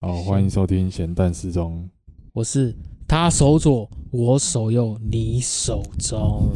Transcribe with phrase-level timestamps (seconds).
[0.00, 1.90] 好，欢迎收听咸蛋时钟。
[2.32, 2.72] 我是
[3.08, 6.52] 他手左，我手右，你手中。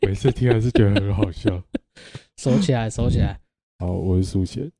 [0.00, 1.60] 每次听还是觉得很好笑。
[2.36, 3.40] 收起来，收起来。
[3.80, 4.70] 好，我是苏贤。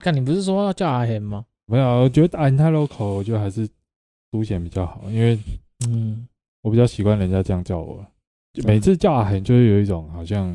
[0.00, 1.46] 看你不是说要叫阿贤吗？
[1.64, 3.66] 没有，我觉得阿贤太 local，我觉得还是
[4.32, 5.38] 苏贤比较好，因为
[5.88, 6.28] 嗯，
[6.60, 8.06] 我比较习惯人家这样叫我。
[8.66, 10.54] 每次叫阿贤，就会有一种好像。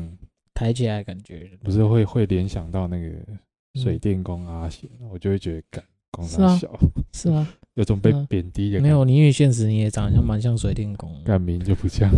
[0.60, 3.10] 抬起来感觉，不是会会联想到那个
[3.76, 6.78] 水电工阿贤，嗯、我就会觉得感工三小，
[7.14, 8.86] 是啊，有种被贬低的感觉。
[8.86, 12.10] 没有，你因为现实你也长得像蛮像水电工， 干名就不像。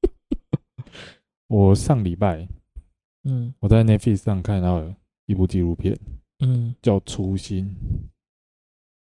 [1.48, 2.46] 我上礼拜，
[3.24, 5.98] 嗯，我在 Netflix 上看到了一部纪录片，
[6.40, 7.64] 嗯，叫《初心》，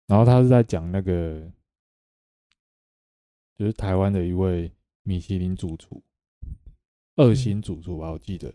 [0.07, 1.51] 然后他是在讲那个，
[3.57, 4.71] 就是台湾的一位
[5.03, 6.01] 米其林主厨。
[7.15, 8.53] 二星主厨吧，我记得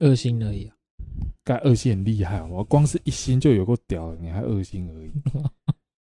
[0.00, 0.76] 二星而已啊，
[1.44, 5.12] 盖二星很厉害，我光是一星就有够屌了，你还二星而已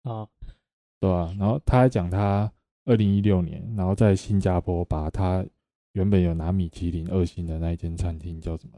[0.03, 0.27] 啊，
[0.99, 1.33] 对吧？
[1.39, 2.51] 然后他还讲他
[2.85, 5.45] 二零一六年，然后在新加坡把他
[5.93, 8.77] 原本有拿米其林二星的那一间餐厅叫什么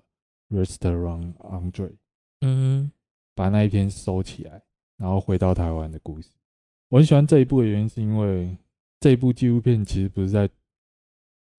[0.49, 1.93] Restaurant Andre，
[2.41, 2.91] 嗯，
[3.33, 4.61] 把那一篇收起来，
[4.97, 6.29] 然后回到台湾的故事。
[6.89, 8.55] 我很喜欢这一部的原因是因为
[8.99, 10.47] 这一部纪录片其实不是在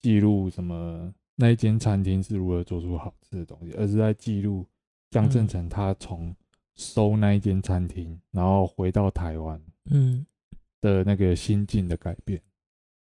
[0.01, 1.13] 记录什么。
[1.41, 4.67] 那一间餐厅是如何做出好吃的东西，而是在记录
[5.11, 6.37] 江正成他从
[6.75, 9.59] 收那一间餐厅，然后回到台湾，
[9.91, 10.27] 嗯，
[10.83, 12.39] 的那个心境的改变。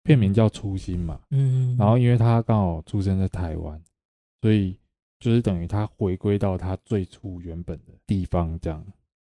[0.04, 3.82] 片名叫《初心》嘛，嗯，然后因为他刚好出生在台湾，
[4.40, 4.78] 所以
[5.18, 8.86] 就是等于他回归到他最初原本的地方，这样，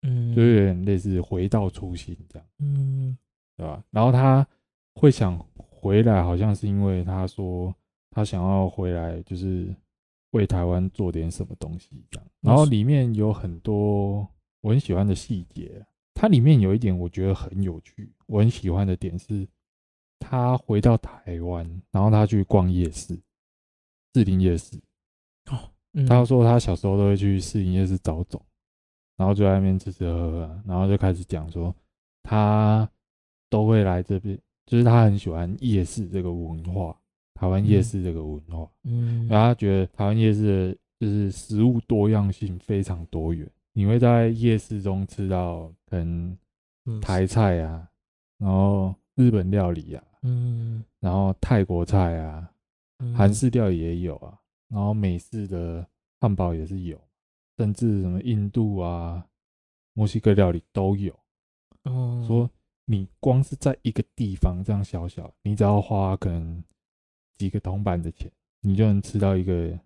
[0.03, 3.19] 嗯，就有点类似回到初心这样，嗯，
[3.57, 3.83] 对吧？
[3.91, 4.47] 然后他
[4.95, 7.75] 会想回来，好像是因为他说。
[8.13, 9.75] 他想要回来，就是
[10.31, 12.27] 为台湾做点什么东西这样。
[12.41, 14.25] 然后里面有很多
[14.61, 15.85] 我很喜欢的细节。
[16.15, 19.49] 它里面有一点我觉得很有趣，我很喜欢的点是，
[20.21, 23.19] 他回到台湾，然后他去逛夜市，
[24.15, 24.77] 士林夜市。
[25.51, 25.59] 哦，
[26.07, 28.41] 他说他小时候都会去士林夜市找总，
[29.17, 31.75] 然后就在那边吃吃喝喝，然后就开始讲说
[32.23, 32.89] 他
[33.49, 36.97] 都会来这边，就是他很喜欢夜市这个文化。
[37.43, 46.39] 台湾夜市这个文化，嗯，然后他觉得台湾夜市的就是食物多样性非常多元，你会在夜市中吃到可能
[47.01, 47.89] 台菜啊，
[48.39, 52.49] 然后日本料理啊，嗯，然后泰国菜啊，
[53.13, 54.39] 韩式料理也有啊，
[54.69, 55.85] 然后美式的
[56.21, 56.97] 汉堡也是有，
[57.59, 59.27] 甚至什么印度啊、
[59.95, 61.13] 墨西哥料理都有。
[61.83, 62.49] 哦，说
[62.85, 66.63] 你光是在一个地方这样小小，你只要花可能。
[67.43, 68.31] 几个铜板的钱，
[68.61, 69.77] 你就能吃到一个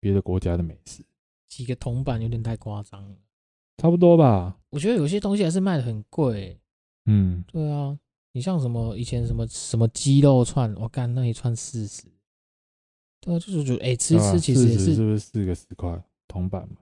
[0.00, 1.04] 别的国家的美食。
[1.46, 3.14] 几个铜板有点太夸张了，
[3.76, 4.56] 差不多吧？
[4.70, 6.58] 我觉得有些东西还是卖的很贵。
[7.04, 7.98] 嗯，对啊，
[8.32, 12.04] 你像什么以前什么什么鸡肉串，我干那一串四十，
[13.20, 16.76] 对啊，就是就哎吃吃其实也是是不是四个十块铜板嘛？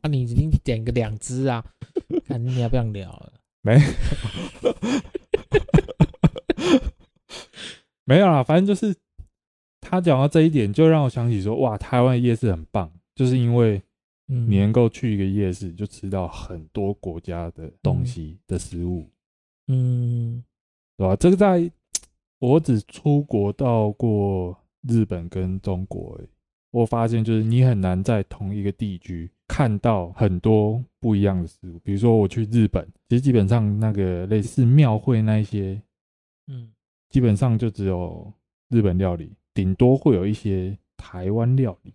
[0.00, 1.62] 啊，你你点个两只啊？
[2.24, 3.30] 看你要不要聊了？
[3.60, 3.78] 没，
[8.04, 8.96] 没有啦，反正就是。
[9.88, 13.80] 他讲到这一点，就让我想起说，哇，台湾夜市很棒，就是因为
[14.26, 19.08] 你能够去一个夜市，就吃到很多国家的东西的食物，
[19.68, 20.42] 嗯，
[20.96, 21.14] 对吧？
[21.14, 21.70] 这个在
[22.40, 26.20] 我只出国到过日本跟中国，
[26.72, 31.78] 我发现就是你很难在同一个地区看到很多不一样的食物。
[31.78, 35.80] 比如说我去日本，其实基本上那个类似庙会那一些，
[36.48, 36.72] 嗯，
[37.08, 38.32] 基本上就只有
[38.68, 39.32] 日本料理。
[39.56, 41.94] 顶多会有一些台湾料理，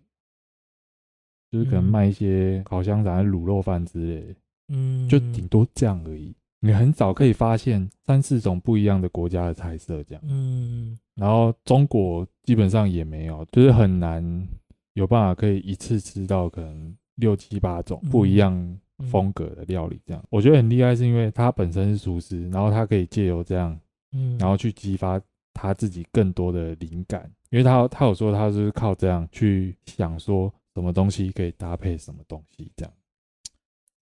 [1.52, 4.36] 就是可能卖一些烤香肠、卤肉饭之类的，
[4.70, 6.36] 嗯，就顶多这样而已。
[6.60, 10.98] 你很少可以发现三四种不一样的国家的菜色这样，嗯。
[11.16, 14.48] 然后中国基本上也没有，就是很难
[14.94, 18.80] 有办法可以一次吃到可能六七八种不一样
[19.12, 20.24] 风格的料理这样。
[20.30, 23.80] 我觉得很厉害，是因为它本身是厨师，然后它可以借由这样，
[24.14, 25.22] 嗯，然后去激发
[25.54, 27.30] 他自己更多的灵感。
[27.50, 32.94] 因为他他有说他是靠这样去想说什么东西可以搭配什么东西这样，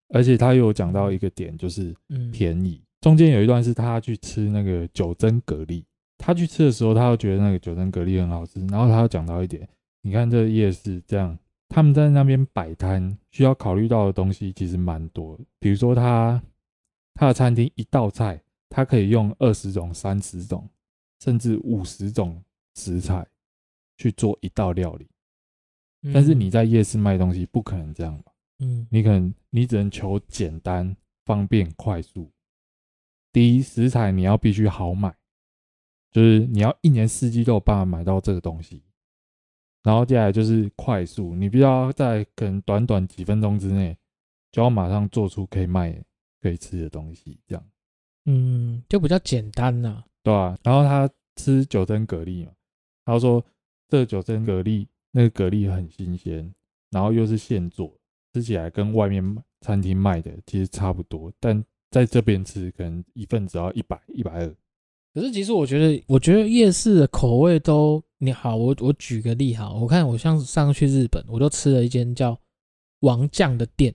[0.09, 1.95] 而且他有讲到一个点就是
[2.31, 2.79] 便宜。
[3.01, 5.83] 中间有一段是他去吃那个九珍蛤蜊，
[6.17, 8.59] 他去吃的时候，他又觉得那个九珍蛤蜊很好吃。
[8.67, 9.67] 然后他又讲到一点，
[10.01, 11.35] 你看这夜市这样，
[11.69, 15.39] 他们在那边摆摊需要考虑到的东西其实蛮多。
[15.59, 16.39] 比如说他
[17.15, 20.69] 他的餐厅一道菜，他可以用二十种、三十种，
[21.19, 22.43] 甚至五十种
[22.75, 23.27] 食材。
[24.01, 25.05] 去做一道料理，
[26.13, 28.31] 但是你在夜市卖东西不可能这样吧？
[28.59, 30.95] 嗯，你可能你只能求简单、
[31.25, 32.31] 方便、快速。
[33.33, 35.13] 第一，食材你要必须好买，
[36.13, 38.81] 就是你要一年四季都有办法买到这个东西。
[39.83, 43.97] 然后接下来就是快速，你必须要在可能短短几分钟之内，
[44.49, 46.01] 就要马上做出可以卖、
[46.39, 47.69] 可以吃的东西，这样。
[48.27, 50.05] 嗯，就比较简单呐、啊。
[50.29, 52.51] 对啊，然后他吃九珍蛤蜊嘛，
[53.03, 53.43] 他说
[53.87, 56.53] 这九珍蛤蜊那个蛤蜊很新鲜，
[56.91, 57.91] 然后又是现做，
[58.33, 59.23] 吃起来跟外面
[59.61, 64.55] 餐厅卖的其实差不多，但在这边吃可能一份只要一百一百二。
[65.15, 72.39] 可是其实我觉得，我觉得夜市的口味都你好，我我举个例哈，我看我像上次去日本，我就吃了一间叫
[72.99, 73.91] 王酱的店，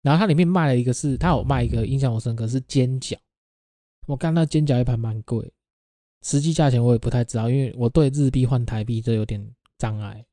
[0.00, 3.16] 然后它里面卖了一个是，它有卖一个印象我深刻是煎饺。
[4.06, 5.52] 我看那煎饺一盘蛮贵，
[6.22, 9.44] 实际价钱我也不太知道，因为我对日币换台币这有点
[9.78, 10.24] 障碍。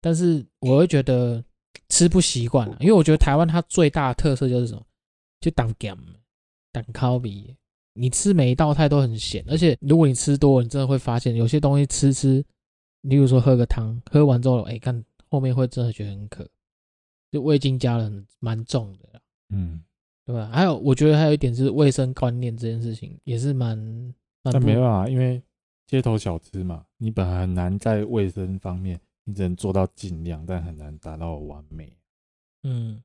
[0.00, 1.42] 但是我会觉得
[1.88, 4.84] 吃不习惯，因为我觉得台湾它最大的特色就是什么，
[5.40, 5.96] 就当咸，
[6.72, 7.56] 当烤比。
[7.94, 12.44] 你吃每一道菜都很咸，而且如果你吃多了，你真的会发现有些东西吃吃，
[13.02, 16.48] 例如说喝个汤，喝完之后，哎，看后面会真的觉得很渴，
[17.32, 19.82] 就味精加了蛮重的，嗯。
[20.26, 20.50] 对吧？
[20.52, 24.12] 还有，我觉得还有一点是卫生观念这件事情也是蛮……
[24.52, 25.42] 但没办法，因为
[25.86, 31.96] 街头小吃嘛，你本来很难在卫生方面，你只能做到尽量，但很难达到完美。
[32.62, 33.02] 嗯，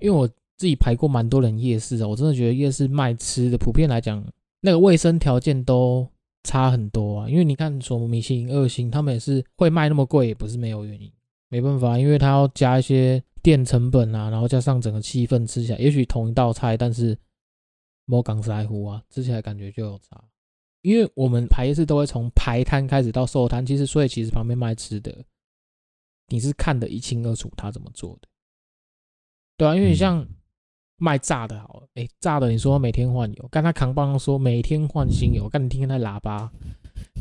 [0.00, 0.26] 因为我
[0.56, 4.24] 自己排过蛮多人夜市的，我真的觉得夜市卖吃的，普遍来讲，
[4.60, 6.08] 那个卫生条件都
[6.44, 7.28] 差很多啊。
[7.28, 11.10] 因为你看，什么米其林二星，他们也是会卖那么贵，也不是没有原因。
[11.48, 13.22] 没办法，因为他要加一些。
[13.42, 17.18] 店成本啊，然后加上整个气氛吃起来，也许同一道菜，但是
[18.04, 20.22] 摸港在乎啊，吃起来感觉就有差。
[20.82, 25.24] 因为我们排夜市都会从排摊开始到收摊，其实所以其实旁边卖吃的，
[26.28, 28.28] 你是看得一清二楚他怎么做的，
[29.56, 30.26] 对啊，因为你像
[30.96, 36.52] 卖炸的，好了，哎，炸的你说每天换油，刚才扛棒说每天换新油，刚你听见那喇叭，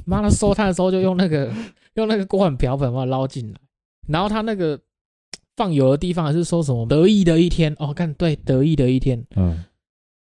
[0.06, 1.54] 妈的收摊的时候就用那个
[1.94, 3.60] 用那个锅碗瓢盆把它捞进来，
[4.08, 4.80] 然后他那个。
[5.58, 7.94] 放油的地方还是说什么得意的一天哦？
[7.94, 9.64] 看对，得意的一天，嗯，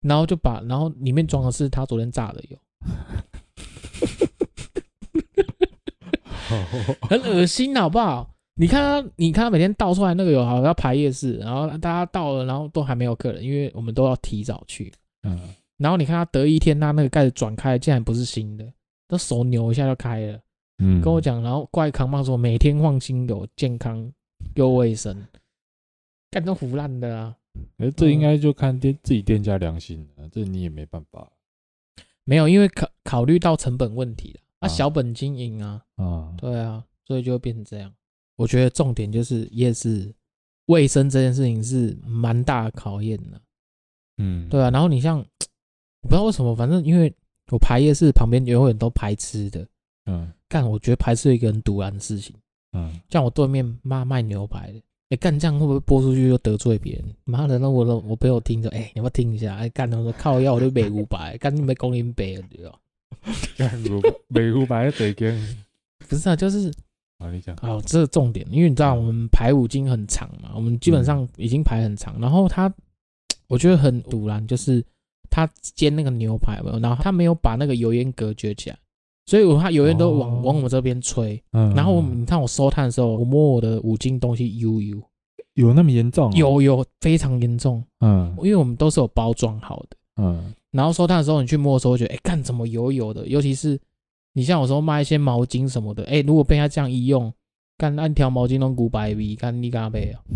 [0.01, 2.57] 然后就把然后里面装的是他昨天炸的油，
[7.09, 8.29] 很恶心好不好？
[8.55, 14.93] 你看他，你看他每天倒出来那个油，好像要排夜市，然后大家到了，然后都还没有客人，因为我们都要提早去，
[15.23, 15.39] 嗯，
[15.77, 18.65] 然后你看他得一天，他那个盖子转开，竟然不是新的，
[19.07, 20.39] 他手扭一下就开了，
[20.79, 24.11] 嗯，跟我讲，然后怪扛棒说每天换新油，健康。
[24.55, 25.25] 又卫生，
[26.29, 27.33] 干都腐烂的啊！
[27.77, 31.31] 哎，这应该就看店自己店家良心了，这你也没办法。
[32.25, 37.93] 没有，因为考考虑到成本问题了，啊，小本经营啊，啊，对啊，所以就变成这样。
[38.35, 40.13] 我觉得重点就是夜市
[40.67, 43.41] 卫生这件事情是蛮大的考验的。
[44.17, 44.69] 嗯，对啊。
[44.71, 47.13] 然后你像，我不知道为什么，反正因为
[47.51, 49.67] 我排夜市旁边永远都排吃的，
[50.05, 52.35] 嗯，干，我觉得排吃一个很赌烂的事情。
[52.71, 54.81] 嗯，像我对面妈卖牛排的，
[55.17, 57.03] 干这样会不会播出去又得罪别人？
[57.25, 59.55] 妈的，那我都我朋友听着，哎、欸，你要不要听一下？
[59.55, 62.79] 哎，干他说靠腰我就美五百，干你没公斤白了对吧？
[63.57, 65.57] 干五美五百得惊？
[66.09, 66.71] 不是啊，就是
[67.19, 72.73] 啊，你讲哦，这是重点，因为你知道我们排五金很长嘛，我们基本上已经排很长，然后他
[73.47, 74.83] 我觉得很赌烂，就是
[75.29, 78.77] 他煎那个牛排嘛，然后他没有把那个油烟隔绝起来。
[79.25, 85.01] 所以我怕有人都往、哦、往我们这边吹，嗯，然后你看我收炭的时候，我摸我的五金东西，油油，
[85.53, 86.31] 有那么严重？
[86.33, 93.25] 有有非常严重，嗯，因为我们都是有包装好的，嗯，然后收炭的时候你去摸的时候，觉得哎，干怎么油油的？
[93.27, 93.79] 尤其是
[94.33, 97.33] 你像有时候卖一些毛巾什么的，哎，如果被他这样一用，
[97.77, 100.19] 干按条毛巾弄古白味，干你干背啊？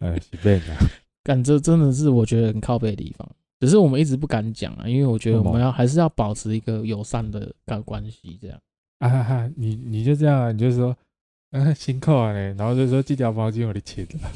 [0.00, 0.76] 哎，是背啊，
[1.24, 3.26] 干这真的是我觉得很靠背的地方。
[3.60, 8.58] 只是我们一直不敢讲啊，因为我觉得我们要还是要保持一个友善的关关系，这样。
[9.00, 10.96] 啊哈哈，你你就这样啊，你就说，
[11.52, 14.30] 嗯，辛苦啊，然后就说这条毛巾我的钱了。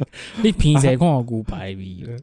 [0.42, 2.16] 你平时看我古白味了。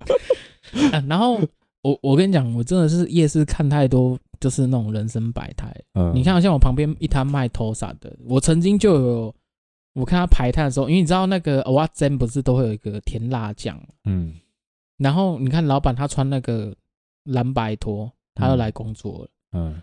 [0.92, 1.40] 啊，然后
[1.82, 5.74] 我我跟你讲，我真的是夜市看太多，就是那种人生百态。
[5.94, 6.12] 嗯。
[6.14, 9.34] 你看，像我旁边一摊卖拖沙的，我曾经就有，
[9.94, 13.78] 我看他排摊的时候，因为你知道那个蚵仔煎不是都会有一个甜辣酱？
[14.04, 14.32] 嗯。
[15.00, 16.74] 然后你看，老板他穿那个
[17.24, 19.28] 蓝白拖，他又来工作了。
[19.52, 19.72] 嗯。
[19.72, 19.82] 嗯，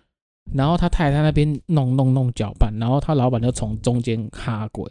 [0.53, 4.89] 然后他太太那边弄弄弄搅拌，然后他老板就从中间哈鬼，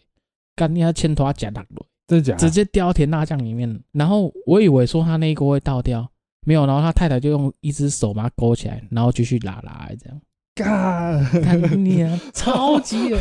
[0.55, 2.35] 干你要牵拖夹打落，真假？
[2.37, 3.83] 直接掉甜辣酱里面。
[3.93, 6.07] 然后我以为说他那一锅会倒掉，
[6.45, 6.67] 没有。
[6.67, 10.21] 然后他太太就用一只手把它勾起来，然后继续拉拉这样。
[10.57, 13.19] 干你啊，超级恶，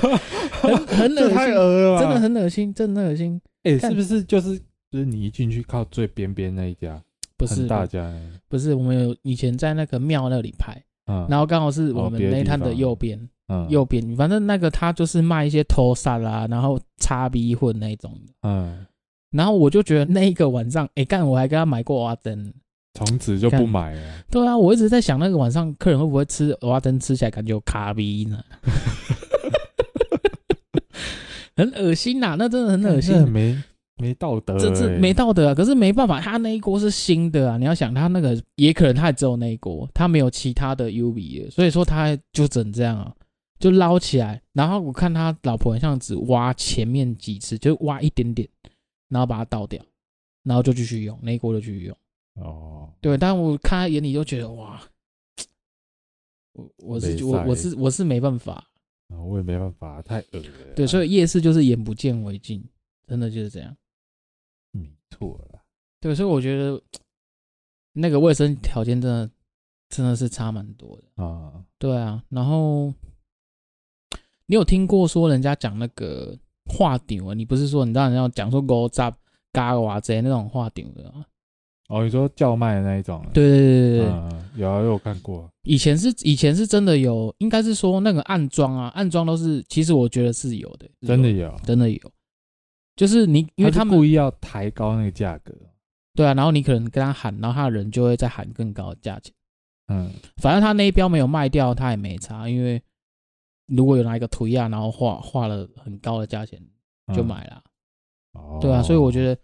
[0.52, 3.42] 很很恶心， 太恶了，真的很恶心，真的很恶心。
[3.64, 4.60] 哎，是不是就是
[4.92, 7.02] 就是你一进去靠最边边那一家？
[7.38, 8.10] 不是大家，
[8.48, 18.86] 不是我们有以前在那个庙那里拍，嗯然后刚好是我们那摊的右边，嗯右边，反正那个他就是卖一些托萨啦，然后叉逼混那种的，嗯，
[19.32, 22.54] 然后我就觉得那一个晚上，哎干，我还跟他买过蚵仔煎，
[22.94, 24.02] 从此就不买了。
[24.32, 28.42] 对啊，我一直在想那个晚上客人会不会吃蚵仔煎，吃起来感觉有卡逼呢？
[31.58, 33.62] 很恶心呐，那真的很恶心，没。
[33.98, 35.56] 没道德，这这没道德啊！
[35.56, 37.58] 可是没办法，他那一锅是新的啊！
[37.58, 43.16] 你要想，他那个也可能他也只有那一锅，他没有其他的 U B，所以说他就整这样啊，
[43.58, 44.42] 就捞起来。
[44.52, 48.48] 然后我看他老婆好像只挖前面几次，就挖一点点，
[49.08, 49.82] 然后把它倒掉，
[50.44, 51.98] 然后就继续用那一锅就继续用。
[52.34, 54.82] 哦，对，但我看他眼里就觉得哇，
[56.52, 58.56] 我我是我我是我是没办法
[59.08, 60.74] 啊，我也没办法，太恶了。
[60.76, 62.62] 对，所以夜市就是眼不见为净，
[63.08, 63.74] 真的就是这样。
[65.10, 65.62] 没错了，
[66.02, 66.82] 对，所以我觉得
[67.94, 69.30] 那个卫生条件真的
[69.90, 71.54] 真的是差蛮多的啊。
[71.78, 72.94] 对啊，然后
[74.48, 77.34] 你有听过说人家讲那个话顶啊？
[77.34, 79.16] 你不是说你当然要讲说狗杂
[79.52, 81.26] 嘎哇这那种话顶的啊？
[81.88, 83.24] 哦，你说叫卖的那一种？
[83.32, 85.48] 对对对对嗯，有啊，有看过。
[85.64, 92.12] 以前是以前是真的有，应该是说那个暗装啊，暗装都是，其实我觉得是有的，真的有，真的有。
[92.96, 95.54] 就是你，因为他们故意要抬高那个价格，
[96.14, 99.34] 对啊，然后你可能跟他喊，然后他的人就会再喊更高的价钱，
[99.88, 102.82] 嗯，反正他那一标没有卖掉，他也没差，因为
[103.68, 106.62] 如果有拿一个图样，然后画画了很高的价钱
[107.14, 107.64] 就买了，
[108.34, 109.38] 哦，对啊，所以我觉得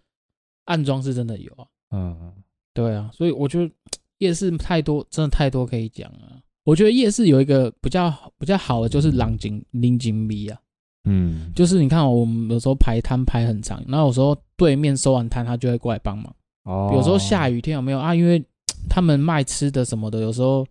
[0.65, 2.33] 暗装是真的有啊，嗯，
[2.73, 3.73] 对啊，所以我觉得
[4.19, 6.41] 夜市太多，真的太多可以讲啊。
[6.63, 10.61] 我觉得夜市有一个比较比较好的就是冷静冷静味啊。
[11.05, 16.33] 嗯，就是你看，我们有时候排摊排很长，然后有时候对面收完摊，他就会过来帮忙。
[16.63, 18.13] 哦，有时候下雨天有没有啊？
[18.13, 18.43] 因为
[18.89, 20.65] 他们卖吃的什么的，有时候，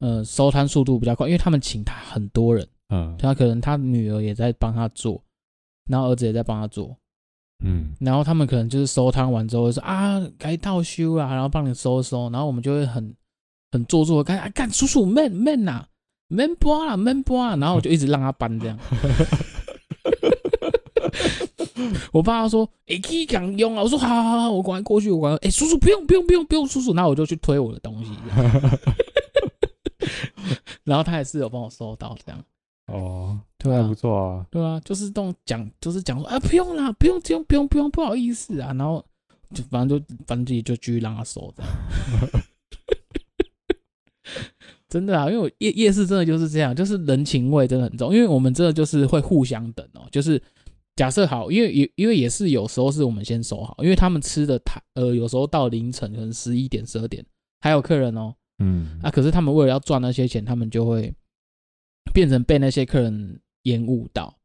[0.00, 5.22] 呃，收摊速度比较快，因为他们请他很多人，嗯，他可能他女儿也在帮他做，
[5.88, 6.94] 然后儿子也在帮他做，
[7.64, 13.14] 嗯，然后他们可能就是收摊完之后说啊，该倒修啊，然后帮你收收，然后我们就会很
[13.72, 15.86] 很做作的干啊干叔叔慢慢呐，
[16.28, 18.78] 慢搬啦慢搬，然后我就一直让他搬这样。
[22.12, 25.36] 我爸他说：“哎、欸，可以讲用啊！”我说：“好好好，我赶快过去，我赶快。
[25.36, 28.10] 哎、欸，叔叔不用不用不用不用，叔叔，那我就去推我的东西。
[30.84, 32.42] 然后他也是有帮我收到这样。
[32.86, 34.46] 哦，对啊，不错啊。
[34.50, 38.72] 对啊，就是这种讲，就是讲说啊，不用啦，不用不用不用不用，不好意思啊。
[38.76, 39.04] 然后
[39.54, 41.72] 就反正就反正自己就继续让他收这样。
[44.88, 48.12] 真的啊，因为我夜夜市真的就是这样，就是人情味真的很重。
[48.12, 50.42] 因为我们真的就是会互相等哦，就是。
[51.00, 57.24] 假设好，因为也因为也是有时候是我们先收好，因为他们吃的太呃，有时候到凌晨可能十一点、十二点
[57.62, 61.10] 还有客人哦，嗯，啊，可是他们为了要赚那些钱，他们就会
[62.12, 64.36] 变成被那些客人延误到，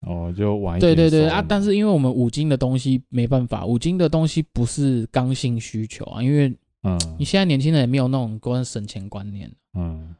[0.00, 0.96] 哦，就晚一点。
[0.96, 6.52] 对对对啊，但是因为我们五金的东西没办法，五金的东西不是刚性需求啊，因为
[6.82, 9.48] 嗯，你现在年轻人也没有那种关省钱观念，
[9.78, 10.12] 嗯，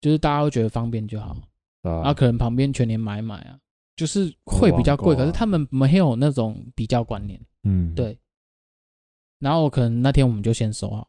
[0.00, 1.36] 就是大家都觉得方便就好，
[1.82, 3.58] 啊，可能旁边全年买买啊。
[3.98, 8.16] 就是会比较贵，可是他们没有那种比较观念，嗯，对。
[9.40, 11.08] 然后可能那天我们就先收好，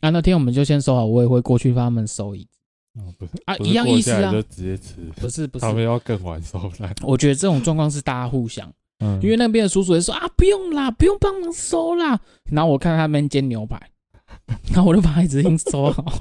[0.00, 2.58] 啊，那天我们就先收好，我也会过去帮他们收椅子。
[3.00, 4.96] 哦，不是啊，一样意思啊，就直接吃。
[5.20, 6.92] 不是不是，他们要更晚收来。
[7.02, 8.68] 我觉得这种状况是大家互相，
[8.98, 12.20] 嗯，因为那边的叔叔也说啊，不用啦，不用帮忙收啦。
[12.50, 13.80] 然后我看他们煎牛排，
[14.74, 16.04] 然后我就把椅子硬收好。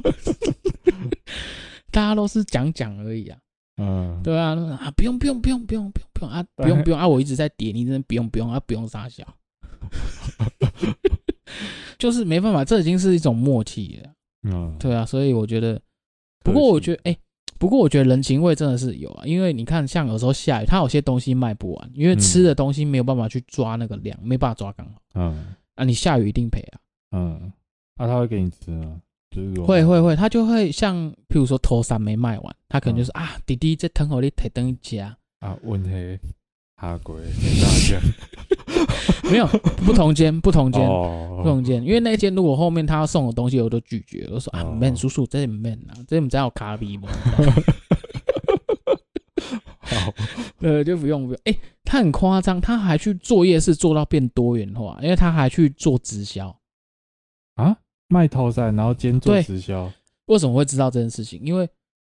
[1.92, 3.38] 大家都是讲讲而已啊。
[3.77, 9.25] 嗯，对啊，啊，不用不用不用不用不用不用啊，不用不用啊，我一直在点，你真的不用不用啊，不用撒娇，
[12.00, 14.10] 就是没办法，这已经是一种默契了。
[14.48, 15.82] 嗯，对啊，所以我觉得，
[16.44, 17.17] 不过我觉得，哎，
[17.58, 25.01] 不过我觉得人情味真的是有啊，因为你看，像有时候下雨，他有些东西卖不完，因为吃的东西没有办法去抓那个量，没办法抓刚好。
[25.15, 26.79] 嗯，啊，你下雨一定赔啊。
[27.12, 27.51] 嗯，
[27.98, 28.72] 那他会给你吃
[29.42, 29.65] 吗？
[29.65, 30.96] 会会会，他就会像，
[31.27, 35.89] 譬如说头三没卖完，他可能就是、嗯、啊，弟弟这疼我你提等一家啊，问题
[36.77, 37.15] 哈贵，
[37.62, 38.00] 大家
[39.32, 39.48] 没有
[39.86, 47.08] 不同间不同间、哦、不同间，因为那间如果后面他要送的东西我都拒绝，我说啊，man、哦、叔叔这里 man 啊，这里只要有咖啡吗？
[49.80, 50.13] 好，
[50.60, 56.56] 呃，就不用不用，哎、欸，他很夸张，他还去做夜市做到变多元化，因为他还去做直销啊。
[58.08, 59.92] 卖套餐，然后兼做直销。
[60.28, 61.40] 为什么会知道这件事情？
[61.44, 61.68] 因为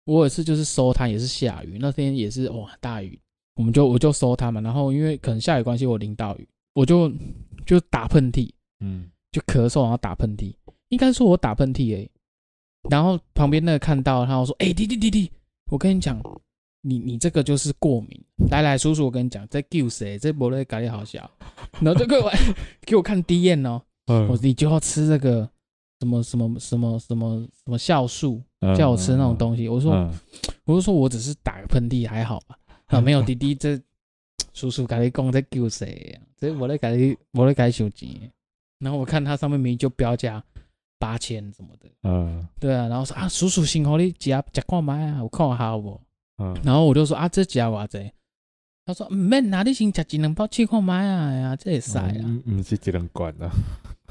[0.06, 3.20] 我有一次就是收摊，也是下雨，那天也是哇大雨，
[3.56, 7.12] 我们就我就收摊嘛，然后因为可能下雨关系，我淋到雨，我就
[7.66, 10.54] 就打喷嚏，嗯，就咳嗽，然后打喷嚏，
[10.90, 12.08] 应该说我打喷嚏诶，
[12.90, 15.32] 然后旁边那个看到，他说，哎、欸，弟弟弟弟，
[15.72, 16.22] 我跟你讲，
[16.82, 20.20] 你你这个就是过敏，来来叔叔，我跟你讲，这救谁？
[20.20, 21.28] 这不勒咖喱好笑，
[21.80, 22.32] 然后这个
[22.86, 25.50] 给我看 D N 哦，我说你就要吃这个。
[26.00, 28.42] 什么什么什么什么什么酵素，
[28.78, 29.68] 叫我吃那种东西。
[29.70, 29.94] 我说，
[30.66, 32.58] 我就说我只是打个喷嚏，还好吧。
[32.88, 33.80] 啊，没有滴滴， 这
[34.54, 36.22] 叔叔跟你讲在救谁呀？
[36.38, 38.32] 这我在给你，我在给你收钱。
[38.80, 40.44] 然后我看他上面明明就标价
[41.00, 41.90] 八千什么的。
[42.04, 42.88] 嗯，对啊。
[42.88, 46.00] 然后说啊，叔叔辛苦你夹夹看买啊，我看好不？
[46.38, 46.56] 嗯。
[46.64, 48.12] 然后我就说啊，这夹偌济？
[48.86, 52.14] 他说唔免拿你先夹一两包去看买啊呀，这也塞啊。
[52.20, 53.50] 嗯，唔是一两罐啊。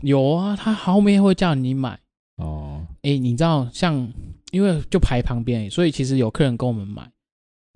[0.02, 1.98] 有啊，他后面会叫你买
[2.36, 2.86] 哦。
[3.02, 4.12] 哎、欸，你知道，像
[4.52, 7.10] 因为就排旁边，所以其实有客人跟我们买，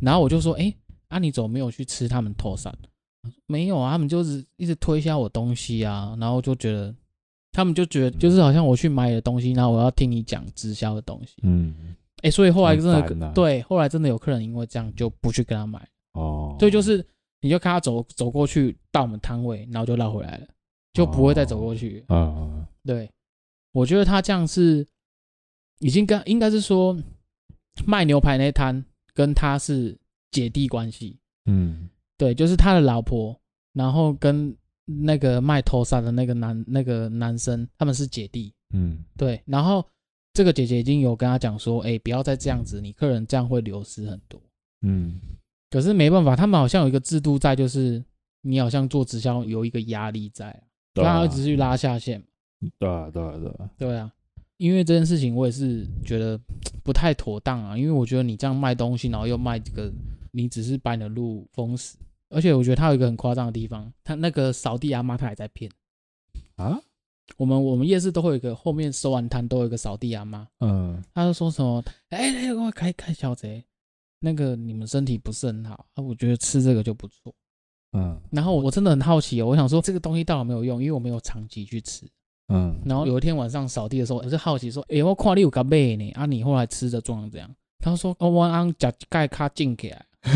[0.02, 0.76] 然后我就说，哎、欸，
[1.08, 2.75] 啊，你怎么没有去吃他们托山？
[3.46, 6.94] 没有啊，他们就是一直推销我东西啊，然后就觉得，
[7.52, 11.34] 他们就觉得就是好像我去买的东西，然后我要听你讲直销的东西。
[11.42, 11.75] 嗯，
[12.16, 16.56] 哎、欸，所以后来真的、啊、对，后来真的有客人因为这样就不去跟他买哦。
[16.58, 17.04] 所以就是
[17.40, 20.46] 你就看他走走过去到我们摊位，然后就绕回来了。
[20.92, 22.04] 就不会再走过去。
[22.09, 23.11] 啊、哦，对，
[23.73, 24.87] 我觉得他这样是
[25.80, 26.97] 已经跟应该是说
[27.87, 29.97] 卖牛排那摊跟他是
[30.30, 31.18] 姐弟关系。
[31.47, 33.38] 嗯，对，就是他的老婆，
[33.73, 38.52] 然后跟那个卖头纱的那个男那个男生，他们是姐弟。
[38.75, 39.87] 嗯，对，然后
[40.33, 44.40] 这个姐姐已经有跟他讲说，哎，不要再这样子，你客人这样会流失很多。
[44.83, 45.21] 嗯，
[45.71, 48.04] 可是没办法，他们好像有一个制度在，就是
[48.42, 50.62] 你好像做直销有一个压力在。
[51.02, 52.23] 他儿子去拉下线，
[52.78, 54.12] 对啊，对啊，对啊，对啊，
[54.57, 56.38] 因为这件事情我也是觉得
[56.83, 59.93] 不太妥当啊，因为我觉得你这样卖东西，然后又卖这个，
[60.33, 61.99] 你只是把你的路封死，
[62.31, 65.71] 而且我觉得他有一个很夸张的地方，他那个扫地阿妈他还在骗。
[66.57, 66.81] 啊，
[67.37, 73.64] 我们我们夜市都会有一个后面收完摊都有一个扫地阿妈，嗯，他就说什么，哎、欸，那个开开小贼，
[74.20, 77.33] 那个你们身体不是很好啊，我觉得吃这个就不错。
[77.92, 82.07] 嗯，然后我真的很好奇哦，我想说这个东西到底有没有用，因为我没有长期去吃。
[82.48, 87.48] 嗯，然后有一天晚上扫地的时候，我就好奇说，哎，我看你有个妹呢，啊，你后来吃的状况怎样？
[87.79, 90.07] 他说，哦，我按脚盖卡进起来。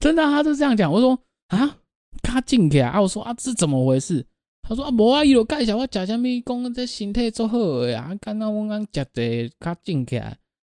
[0.00, 0.90] 真的，他就这样讲。
[0.92, 1.78] 我说啊，
[2.22, 4.26] 卡进起来啊，我说啊，这怎么回事？
[4.62, 10.36] 他说啊，无啊，伊就介绍我食啥物，讲这身体做好的呀，刚刚我刚食的卡进起来，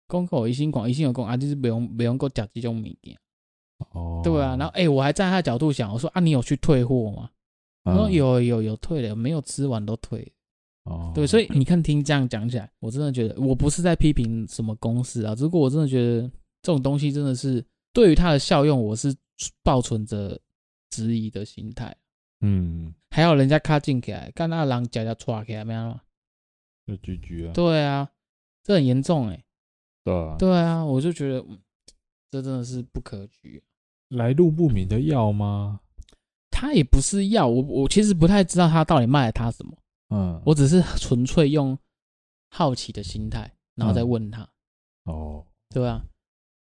[0.09, 3.17] 讲给医生看，医生又讲啊，就是不用不用过食这种物件。
[3.93, 7.31] 哦，对啊，然后哎、欸，我还站在他角度想，我说啊，你有去退货吗？
[7.85, 10.33] 他说有有有退了，没有吃完都退。
[10.85, 16.23] 哦，对，所以你看听这样讲起来，我真的觉得我不是在批评什么公司啊，只不过我真的觉得
[16.63, 19.15] 这种东西真的是对于它的效用，我是
[19.63, 20.39] 抱存着
[20.91, 21.95] 质疑的心态。
[22.41, 26.01] 嗯，还有人家卡进起来，看那人脚脚踹起来没有吗？
[26.87, 27.53] 就 GG 啊。
[27.53, 28.11] 对啊，
[28.63, 29.45] 这很严重哎、欸。
[30.05, 30.37] 对啊。
[30.39, 31.45] 对啊，我就觉得。
[32.31, 33.63] 这真的是不可取，
[34.17, 35.81] 来路不明的药吗？
[36.51, 39.77] 他也不是药，我我其实不太知道他到底卖了他什么。
[40.11, 41.77] 嗯，我只是纯粹用
[42.51, 44.43] 好奇的心态，然后再问他。
[45.07, 46.05] 嗯、哦，对啊，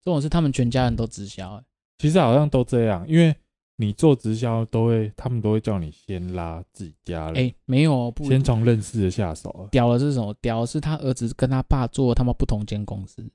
[0.04, 1.64] 这种是他们全家人都直销、欸，
[1.98, 3.34] 其实好像都这样，因为
[3.76, 7.36] 你做直销都会，他们都会叫你先拉自己家人。
[7.36, 9.66] 哎，没有，不先从认识的下手。
[9.72, 10.34] 屌的是什么？
[10.42, 13.26] 屌的是他儿子跟他爸做他们不同间公司。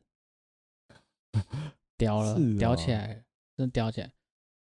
[1.98, 3.25] 屌了，哦、屌起来，
[3.58, 4.12] 真的屌起来！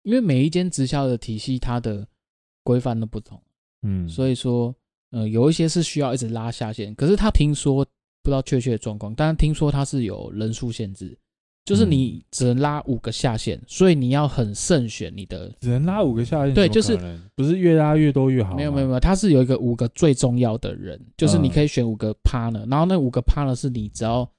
[0.03, 2.07] 因为每一间直销的体系，它的
[2.63, 3.41] 规范都不同，
[3.81, 4.75] 嗯，所以说，
[5.11, 6.93] 呃，有一些是需要一直拉下线。
[6.95, 7.83] 可是他听说
[8.21, 11.17] 不知道确切的状况，但是听说他是有人数限制，
[11.65, 15.51] 就是你只能拉五个下线，所以你要很慎选你的。
[15.59, 16.53] 只能拉五个下线？
[16.53, 16.97] 对，就是
[17.35, 18.55] 不是越拉越多越好？
[18.55, 24.29] 没有没有没有，他是有一个五个最重要的人，就是你可以选五个 partner，然后那五个 partner 是你只要。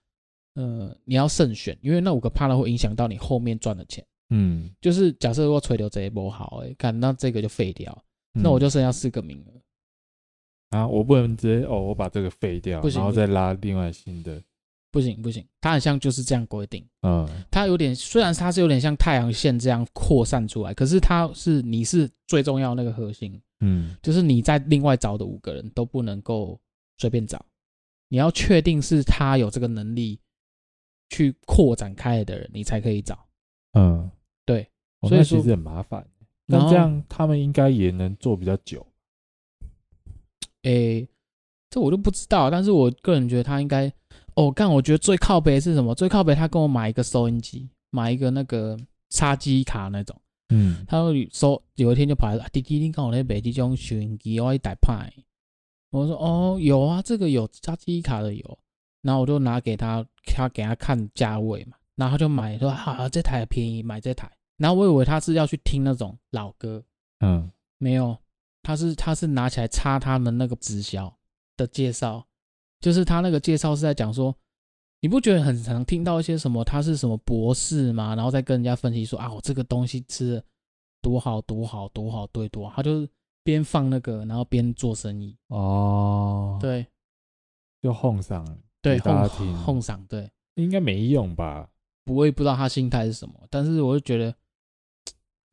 [0.59, 4.03] 呃，你要慎选，因为那五个 partner 会影响到你后面赚的钱。
[4.31, 7.97] 嗯，就是假设如果吹牛这一波好，哎，看那这个就废掉，
[8.35, 10.77] 嗯、那我就剩下四个名额。
[10.77, 14.43] 啊，我不能直接哦，我把这个废掉，不行，然后再拉另外新的。
[14.91, 16.85] 不行不行，它很像就是这样规定。
[17.03, 23.41] 嗯，它有点，虽然它是有点像太阳线这样扩散出来，可是它是你是最重要的那个核心。
[23.61, 26.59] 嗯，就是你在另外找的五个人都不能够
[26.99, 27.45] 随便找，
[28.09, 30.19] 你要确定是他有这个能力。
[31.09, 33.17] 去扩展开来的人，你才可以找。
[33.75, 34.11] 嗯，
[34.47, 34.67] 对，
[35.03, 36.07] 所以其实很麻烦。
[36.47, 38.87] 那这样他们应该也能做比较久。
[40.63, 41.07] 诶，
[41.69, 43.93] 这我就不知道，但是我个人觉得他应该
[44.35, 45.95] 哦，干，我觉得最靠北是什么？
[45.95, 48.79] 最靠北，他跟我买一个收音机，买一个那个
[49.11, 50.17] 插机卡那种。
[50.51, 55.13] 嗯，他说收有一天就跑来，弟弟，你看我那北极熊收音机，我一打派。
[55.91, 58.59] 我说哦，有啊，这个有插机卡的有。
[59.03, 64.29] 然后我就拿给他，他给他看价位嘛，然后他就买，说好、啊，这台便宜，买这台。
[64.59, 66.83] 然后我以为他是要去听那种老歌，
[67.21, 68.17] 嗯，没有，
[68.63, 71.15] 他是他是拿起来插他们那个直销
[71.59, 72.27] 的介绍，
[72.81, 74.35] 就是他那个介绍是在讲说，
[75.01, 78.15] 你不觉得很常听到一些什么他是什么博士吗？
[78.15, 80.45] 然后再跟人家分析说啊，我这个东西吃的
[81.03, 83.07] 多好多好多好对多好，他就
[83.45, 86.87] 边放那个，然后边做生意哦，对，
[87.83, 88.43] 就哄上，
[88.81, 89.29] 对，哄
[89.65, 91.69] 哄上，对，应该没用吧？
[92.07, 94.35] 我也不知道他心态是什么，但是我就觉得。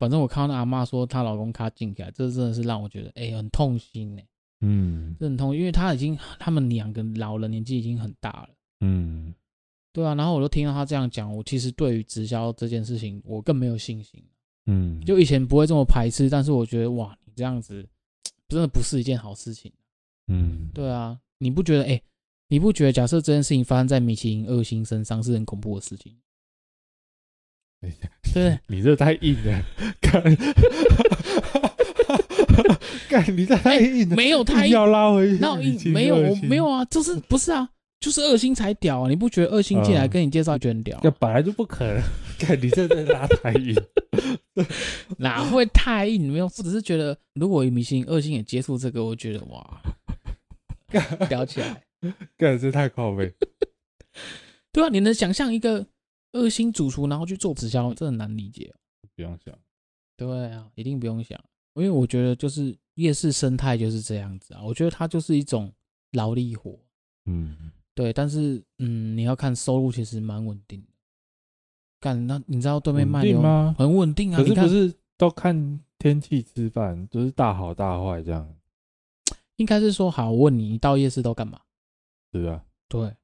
[0.04, 4.20] 反正我看到那阿妈说她老公卡进来，这真的是让我觉得哎、欸、很痛心呢。
[4.60, 8.48] 嗯，这很痛，因为他已经他们两个老人，年纪已经很大了。
[8.80, 9.34] 嗯，
[9.94, 10.14] 对啊。
[10.14, 14.22] 然后我就听到他这样讲，我其实对于直销这件事情我更没有信心。
[14.66, 17.86] 嗯，就以前不会这么排斥，但是我觉得哇，你这样子
[18.48, 19.72] 真的不是一件好事情。
[20.28, 22.02] 嗯，对啊，你不觉得哎、欸？
[22.48, 26.14] 你不觉得假设这件事情发生在米其林二星身上是很恐怖的事情？
[28.32, 29.62] 对，你这太硬了，
[30.00, 30.22] 干，
[33.08, 37.68] 干，你这太硬了，没有太硬，要拉回去，那硬没有，我没有啊，就是不是啊，
[38.00, 40.98] 就是二星才屌啊，你不觉得二星进来跟你介绍觉得很屌？
[41.02, 42.02] 这本来就不可能，
[42.40, 43.74] 干，你这在拉太硬，
[45.18, 46.32] 哪会太硬？
[46.32, 49.80] 没有，我只是觉得，如果米其林二星也接触这个，我觉得哇，
[51.28, 51.82] 屌起来，
[52.36, 53.32] 干，这太靠北，
[54.72, 55.86] 对啊，你能想象一个？
[56.34, 58.74] 二星主厨，然后去做直销，这很难理解。
[59.16, 59.56] 不用想，
[60.16, 61.42] 对啊，一定不用想，
[61.74, 64.62] 因为我觉得就是夜市生态就是这样子啊。
[64.62, 65.72] 我觉得它就是一种
[66.12, 66.76] 劳力活，
[67.26, 68.12] 嗯，对。
[68.12, 70.88] 但是，嗯，你要看收入其实蛮稳定的。
[72.00, 73.74] 干，那你知道对面卖牛吗？
[73.78, 74.36] 很稳定啊。
[74.36, 78.52] 可是不是都看天气吃饭，都、就是大好大坏这样。
[79.56, 81.60] 应该是说，好，我问你，你到夜市都干嘛？
[82.32, 83.14] 对啊，对，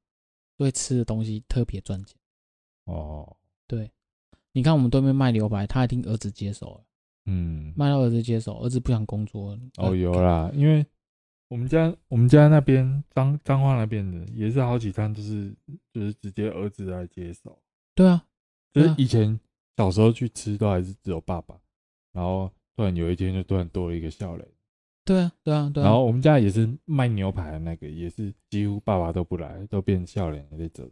[0.57, 2.17] 对，吃的东西特别赚钱。
[2.91, 3.91] 哦，对，
[4.53, 6.85] 你看我们对面卖牛排，他一定儿子接手了，
[7.27, 9.59] 嗯，卖到儿子接手，儿子不想工作。
[9.77, 10.85] 哦，有啦，因为
[11.49, 15.55] 我们家我们家那边彰彰化那边的也是好几餐都是
[15.93, 17.59] 就是直接儿子来接手。
[17.95, 18.25] 对啊，
[18.73, 19.39] 就是以前
[19.77, 21.57] 小时候去吃都还是只有爸爸，
[22.13, 24.49] 然后突然有一天就突然多了一个笑脸。
[25.05, 25.87] 对啊，对啊，对啊。
[25.87, 30.89] 然后我们家也是卖牛排的那个，也是几乎爸爸都不来，都变笑脸也得走。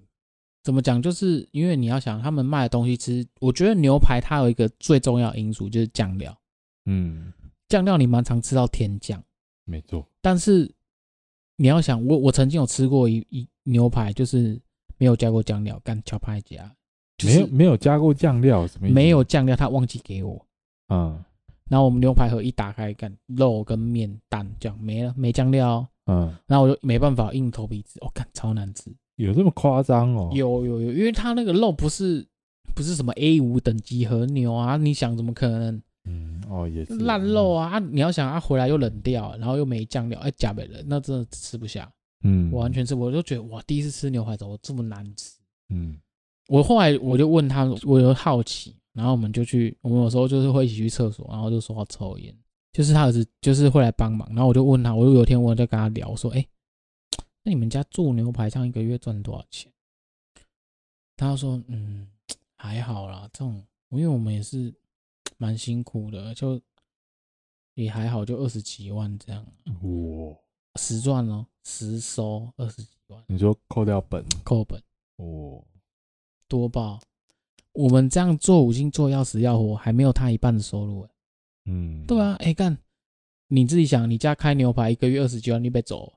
[0.69, 1.01] 怎么讲？
[1.01, 6.39] 就是因为你要想他们卖的东西，其实我觉得牛排它有一个最重要因素就是酱料。
[6.85, 7.33] 嗯，
[7.71, 9.25] 酱料你蛮常吃到甜酱，
[9.65, 10.07] 没错。
[10.21, 10.71] 但是
[11.57, 14.61] 你要想，我我曾经有吃过一一牛排，就是
[14.99, 16.71] 没有加过酱料，干超派加，
[17.25, 18.95] 没有没有加过酱料，什么意思？
[18.95, 20.47] 没有酱料，他忘记给我。
[20.93, 21.25] 嗯，
[21.71, 25.89] 然后我们牛排盒一打开，干肉跟面蛋酱没了，没酱料。
[26.05, 28.95] 嗯，然后我就没办法硬头皮吃，我、哦、干超难吃。
[29.19, 30.31] 有这么夸张哦？
[30.33, 32.27] 有有有，因为它那个肉不是
[32.75, 35.83] 不是什么 A 五等级和牛啊，你想怎么可能？
[36.05, 37.69] 嗯，哦也是烂肉啊！
[37.69, 41.91] 啊你要想它回来又冷掉，然后又没酱料，哎，假美人，那真的吃不下。
[42.23, 45.39] 嗯，我完全吃，我就觉得哇，第一次吃牛排怎么这么难吃？
[45.71, 45.99] 嗯，
[46.49, 52.35] 我后来我就问他，我有好奇，然后我们就去，我们有时候就是会一起去厕所，然后就说要抽烟，
[52.73, 56.47] 就是他儿子就是会来帮忙，然后我就问他，我就有一天我就跟他聊，我说哎。
[57.49, 59.73] 那你们家做牛排这样一个月赚多少钱？
[61.17, 62.07] 他说：“嗯，
[62.57, 64.71] 还好啦，这种因为我们也是
[65.39, 66.61] 蛮辛苦的，就
[67.73, 69.43] 也还好，就二十几万这样。
[69.65, 70.37] 哇，
[70.77, 73.25] 实赚哦，实收二十几万。
[73.29, 74.23] 你说扣掉本？
[74.45, 74.79] 扣本。
[75.17, 75.65] 哦，
[76.49, 77.01] 多吧？
[77.73, 81.11] 我们这样做五星做要死要活，还没有他一半的收入哎。
[81.65, 82.77] 嗯，对啊，哎干，
[83.47, 86.13] 你自己想，你家开牛排一个月二十几万，你别走。”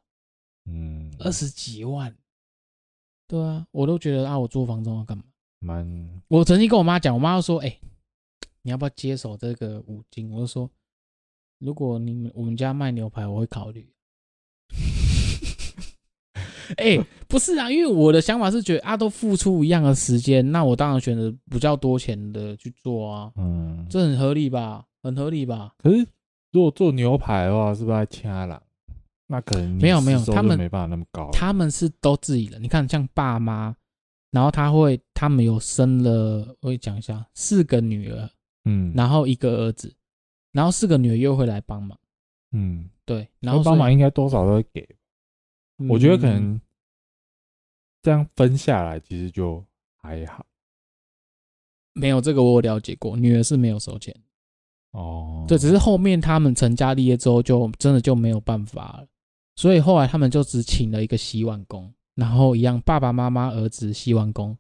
[0.66, 2.16] 嗯，二十几万，
[3.28, 5.24] 对啊，我都觉得啊，我租房东要干嘛？
[5.60, 7.80] 蛮，我曾经跟我妈讲，我妈说，哎、欸，
[8.64, 10.32] 你要不要接手这个五金？
[10.32, 10.70] 我就说，
[11.60, 13.88] 如果你们我们家卖牛排，我会考虑。
[16.78, 23.32] 哎、 欸，不是啊，因为我的想法是觉得啊，都付出一样的时间，那我当然选择比较多钱的去做啊。
[23.36, 24.86] 嗯，这很合理吧？
[25.04, 25.76] 很合理吧？
[25.78, 26.08] 可是
[26.52, 28.64] 如果做牛排的话，是不是还掐了？
[29.32, 31.30] 那可能没有没有，他们没办法那么高。
[31.32, 33.74] 他们是都自己人，你看像爸妈，
[34.30, 38.30] 然后他会，他们有生了，我会讲一下，四个女儿，
[38.66, 39.96] 嗯，然后一个儿子，
[40.52, 41.98] 然后四个女儿又会来帮忙，
[42.52, 44.86] 嗯，对，然后帮忙应该多少都会给。
[45.90, 46.60] 我觉得可能
[48.02, 49.66] 这样分下来其实就
[50.02, 50.46] 还好。
[51.94, 54.14] 没有这个我有了解过，女儿是没有收钱。
[54.92, 59.08] 哦，对，只是后面他们成家立业之后，就真的就没有办法了，
[59.62, 64.58] 所以后来他们就只请了一个洗碗工，然后一样爸爸妈妈儿子洗碗工，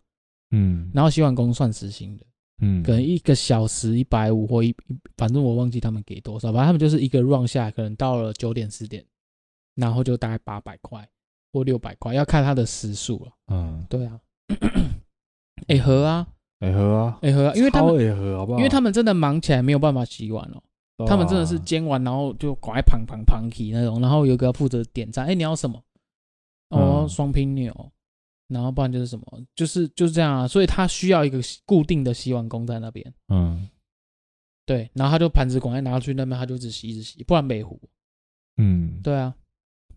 [0.51, 2.23] 嗯，然后洗碗工算时薪的，
[2.61, 4.71] 嗯，可能一个小时一百五或一，
[5.17, 9.03] 反正我忘记他们给多少，反正他们就是一个 run 下来，可能到了九点十点，
[9.73, 11.09] 然后就大概八百块
[11.51, 13.31] 或六百块，要看他的时数了。
[13.47, 14.19] 嗯，对啊，
[15.67, 16.27] 哎合啊。
[16.59, 18.59] 哎喝啊，哎喝啊，因为他们也喝好不好？
[18.59, 20.61] 因为他们真的忙起来没有办法洗碗哦。
[21.03, 25.81] 啊、他们真的是煎完然后就赶快砰砰砰起那种，然后有个负责点赞，哎、欸、你要什么？
[26.69, 27.91] 哦双拼牛，
[28.47, 30.47] 然后不然就是什么，就是就是这样啊。
[30.47, 33.13] 所以他需要一个固定的洗碗工在那边。
[33.27, 33.67] 嗯，
[34.65, 37.79] 对，然后他就盘子赶快拿去那边，他就只洗一直洗，不然没糊。
[38.57, 39.35] 嗯，对啊，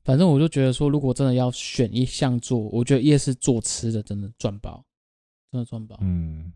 [0.02, 4.84] 反正我就觉得说，如果真的要选一项做，我觉得夜市做吃的真的赚爆。
[5.52, 6.52] 真的赚爆，嗯，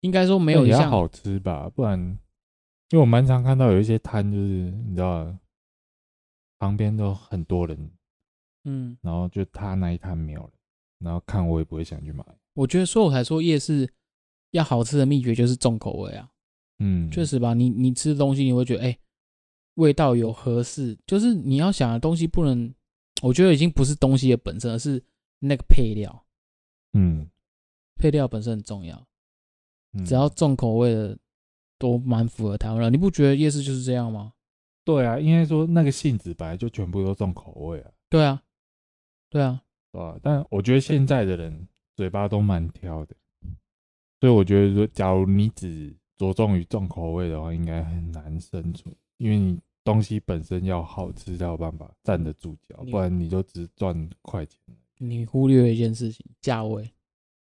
[0.00, 2.18] 应该说没有一项好吃吧，不然，
[2.92, 5.34] 因为我蛮常看到有一些摊，就是你知道，
[6.58, 7.90] 旁边都很多人，
[8.64, 10.50] 嗯，然后就他那一摊没有了，
[10.98, 12.22] 然后看我也不会想去买。
[12.52, 13.90] 我觉得，所以我才说夜市
[14.50, 16.30] 要好吃的秘诀就是重口味啊，
[16.80, 18.98] 嗯，确实吧，你你吃的东西你会觉得，哎、欸，
[19.76, 22.74] 味道有合适，就是你要想的东西不能，
[23.22, 25.02] 我觉得已经不是东西的本身，而是
[25.38, 26.26] 那个配料，
[26.92, 27.26] 嗯。
[27.96, 29.06] 配料本身很重要，
[29.92, 31.16] 嗯、只要重口味的
[31.82, 32.92] 都蛮符合台湾人。
[32.92, 34.32] 你不觉得夜市就是这样吗？
[34.84, 37.90] 对啊，应该说那个性质本来就全部都重口味啊。
[38.08, 38.40] 对啊，
[39.28, 40.16] 对啊，对啊。
[40.22, 41.66] 但我觉得现在的人
[41.96, 43.16] 嘴巴都蛮挑的，
[44.20, 54.60] 所以我觉得说，假如你只着重于重口味的话，应该很难生存，因为你东西本身要好吃才有办法站得住脚，不然你就只赚快钱。
[54.98, 56.88] 你忽略一件事情，价位。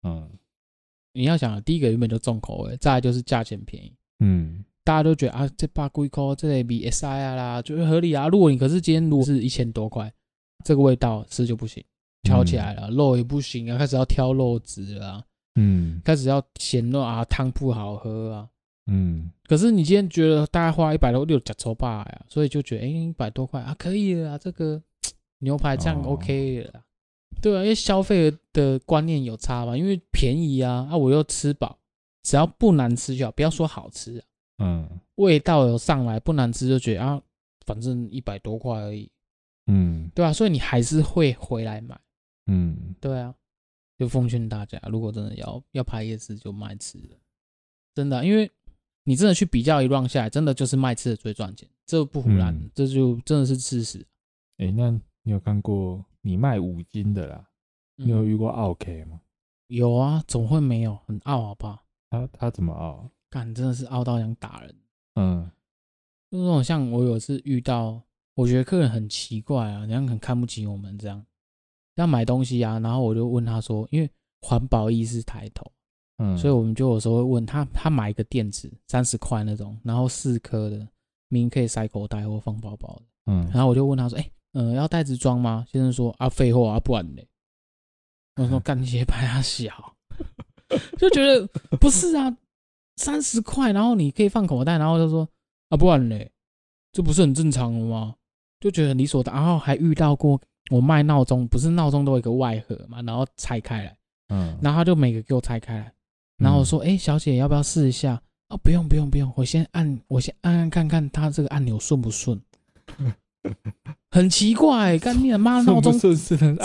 [0.03, 0.29] 嗯，
[1.13, 3.95] 你要想，第一个原本就重口味，再来就是价钱便宜。
[4.19, 8.27] 嗯，大家都觉得啊，这百几块，这里比 S I 啊啦，就合理啊。
[8.27, 10.11] 如果你可是今天如果是一千多块，
[10.63, 11.83] 这个味道吃就不行，
[12.23, 15.23] 挑起来了，嗯、肉也不行啊，开始要挑肉质了，
[15.55, 18.49] 嗯，开始要咸肉啊，汤不好喝啊，
[18.91, 19.31] 嗯。
[19.47, 24.81] 可是你今天觉得大概花一百多六吃粗饱呀，所以就觉得哎，一百多块啊，可以了啊，这个
[25.39, 26.79] 牛排这样 OK 了。
[26.79, 26.81] 哦
[27.41, 31.77] 对啊，因为消费的观念有差嘛，因为便宜啊，啊，我又吃饱，
[32.25, 34.25] 只要不难吃就好，不要说好吃啊，
[34.57, 37.21] 嗯，味道有上来，不难吃就觉得啊，
[37.67, 39.11] 反正一百多块而已，
[39.67, 41.95] 嗯，对啊，所以你还是会回来买，
[42.47, 43.33] 嗯，对啊，
[43.99, 47.15] 就奉劝大家，如果真的要要拍夜市，就卖吃的，
[47.93, 48.49] 真的啊，因为
[49.03, 54.03] 你真的去比较一 round 下来，真的就是卖吃的最赚钱，这不胡乱，嗯，这就真的是事实。
[54.57, 54.89] 哎，那
[55.21, 56.03] 你有看过？
[56.21, 57.47] 你卖五金的啦，
[57.97, 59.21] 你有遇过奥 K 吗？
[59.21, 59.77] 嗯？
[59.77, 61.84] 有啊，总会没有，很傲好不好？
[62.15, 63.09] 他他怎么傲？
[63.29, 64.75] 干，真的是傲到想打人。
[65.15, 65.49] 嗯，
[66.31, 68.01] 就那种像我有次遇到，
[68.35, 71.25] 我觉得客人很奇怪啊，好像很看不起我们这样。
[71.95, 74.09] 要买东西啊，然后我就问他说，因为
[74.41, 75.69] 环保意识抬头，
[76.17, 80.77] 嗯，所以我们就有时候会问他，他买一个电池三十块那种，然后四颗的，
[81.29, 84.31] 明明可以塞口袋或放包包的，嗯，然后我就问他说，哎、欸。
[84.57, 85.67] 嗯，要袋子装吗？
[85.69, 87.27] 先生说啊，废话啊，不然嘞。
[88.37, 89.97] 我说干鞋牌啊小，
[90.97, 91.47] 就觉得
[91.79, 92.35] 不是啊，
[92.97, 95.27] 三十块，然后你可以放口袋，然后就说
[95.69, 96.31] 啊，不然嘞，
[96.91, 98.15] 这不是很正常的吗？
[98.59, 103.97] 就觉得很理所当然，然后还遇到过我卖闹钟，不是闹钟都有一个外盒嘛，然后拆开来，
[104.29, 105.93] 嗯，然后他就每个给我拆开来，
[106.37, 108.21] 然后我说，哎、欸，小姐要不要试一下？
[108.47, 112.39] 啊，不用不用不用，我先按，我先按按看看它这个按钮顺不顺。
[114.09, 115.99] 很奇怪，干你妈闹钟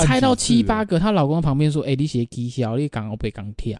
[0.06, 3.78] 拆到七八个，她老公旁边说：“哎、欸，你写技巧，你刚我被刚贴。”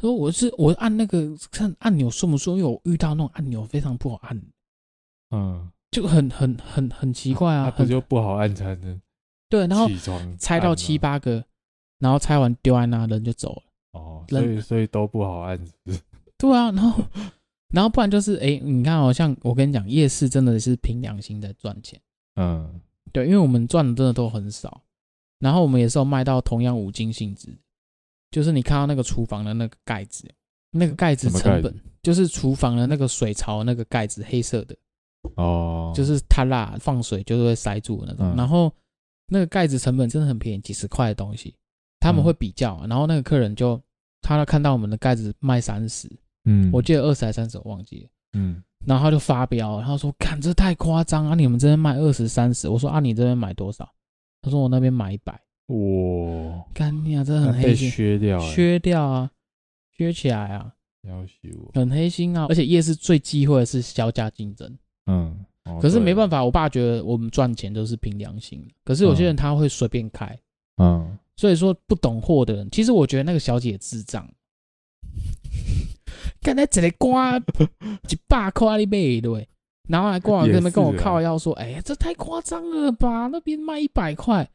[0.00, 2.56] 说：“我是我按那个看按钮顺不顺？
[2.56, 4.42] 因为我遇到那种按钮非常不好按，
[5.30, 9.00] 嗯，就很很很很奇怪啊，不就不好按才能
[9.48, 9.88] 对，然后
[10.38, 11.44] 拆到七八个，
[11.98, 13.62] 然后拆完丢在那，人就走了。
[13.92, 15.58] 哦，所以所以都不好按，
[16.36, 17.04] 对啊，然后
[17.68, 22.00] 然后不然就是哎、欸，你看好、喔、像我跟你讲，夜市真的是凭良心在赚钱。”
[22.36, 22.80] 嗯，
[23.12, 24.82] 对，因为我们赚的真的都很少，
[25.38, 27.56] 然后我们也是有卖到同样五金性质，
[28.34, 30.28] 就是你看到那个厨房的那个盖子，
[30.72, 34.76] 那个盖子成本就是厨房的那个水槽那个盖子，黑色的，
[35.36, 38.72] 哦，就是它啦放水就是会塞住那种，嗯、然后
[39.28, 41.54] 那个盖子成本真的很便宜，几十块的东西，
[42.00, 43.80] 他们会比较，然后那个客人就
[44.20, 46.10] 他看到我们的盖子卖三十，
[46.44, 48.60] 嗯，我记得二十还三十，我忘记了，嗯。
[48.86, 51.34] 然后他就发飙，他说：“看这太夸张啊！
[51.34, 53.90] 你们这边卖二十三十，我说啊，你这边买多少？
[54.42, 59.30] 他说我那边买一百，哇，干你啊，真的很黑心，削掉，削掉啊，
[59.96, 60.72] 削起来啊，
[61.08, 62.46] 要修，很黑心啊。
[62.48, 65.34] 而且夜市最忌讳的是削价竞争，嗯，
[65.80, 70.38] 可是没办法，我爸觉得我们赚钱都是凭良心，可是有些人他会随便开，
[70.76, 74.28] 嗯，所以说不懂货的人，其实我觉得那个小姐智障。
[76.42, 79.48] 刚才一个瓜一百块你买对，
[79.88, 83.28] 然后还过来跟他们跟我靠腰说：“哎呀，这太夸张了吧？
[83.28, 84.46] 那边卖一百块。”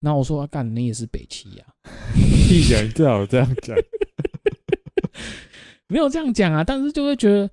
[0.00, 1.64] 然后我说：“干，你也是北七呀？
[2.14, 3.76] ”你讲最好这样讲，
[5.88, 6.62] 没有这样讲啊。
[6.62, 7.50] 但是就会觉得，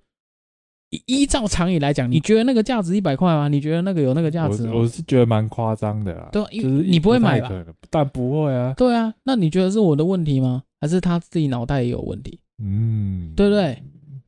[0.91, 3.47] 依依照常理来讲，你觉得那个价值一百块吗？
[3.47, 4.69] 你觉得那个有那个价值？
[4.69, 6.29] 我是觉得蛮夸张的啊。
[6.31, 7.51] 对，就是你不会买吧？
[7.89, 8.73] 但不会啊。
[8.77, 10.63] 对啊，那你觉得是我的问题吗？
[10.79, 12.39] 还是他自己脑袋也有问题？
[12.61, 13.81] 嗯，对不对？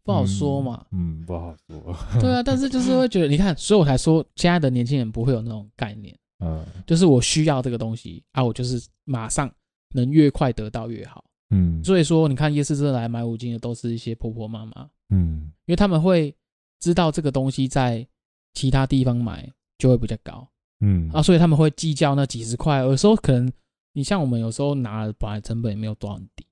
[0.04, 0.84] 不好说嘛。
[0.92, 1.96] 嗯，嗯，不好说。
[2.20, 6.18] 对啊，但是就是会觉得，你看，所以我才说，现在的年轻人不会有那种概念。
[6.40, 9.52] 嗯，就是我需要这个东西啊，我就是马上
[9.94, 11.24] 能越快得到越好。
[11.50, 14.90] 嗯，所以说，你看夜市这来买五金的都是一些婆婆妈妈。
[15.10, 16.36] 嗯，因为他们会
[16.80, 18.06] 知道这个东西在
[18.54, 20.48] 其他地方买就会比较高。
[20.82, 23.52] 嗯啊，所以他们会计较那几十块，有时候可能
[23.94, 26.46] 你像我们有时候拿的本来成本也没有多少低。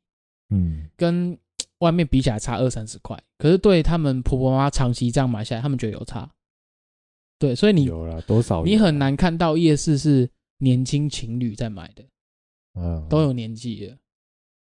[0.49, 1.37] 嗯，跟
[1.79, 6.27] 外面比起来差二三十块，可是对他们婆婆妈妈长期这样买下来，他们觉得有差。
[7.37, 8.63] 对，所以你有了多少？
[8.63, 12.03] 你很难看到夜市是年轻情侣在买的，
[12.79, 13.95] 嗯，都有年纪了，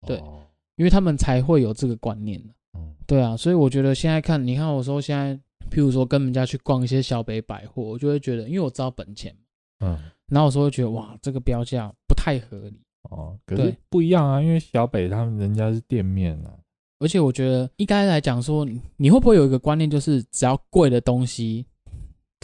[0.06, 0.42] 对，哦、
[0.76, 2.42] 因为他们才会有这个观念。
[2.76, 5.34] 嗯，对啊，所以我觉得现在看，你看我说现在，
[5.70, 9.34] 譬如说跟人家去逛一些小北百货，我就会觉得，因为我知道本钱，
[9.78, 12.80] 嗯，然后我说会觉得哇，这个标价不太合理。
[13.10, 16.58] 哦，可是不一样啊，因为小北他们人家是店面啊，
[16.98, 21.66] 而且我觉得应该来讲说，你会不会有一个观念，就是只要贵的东西，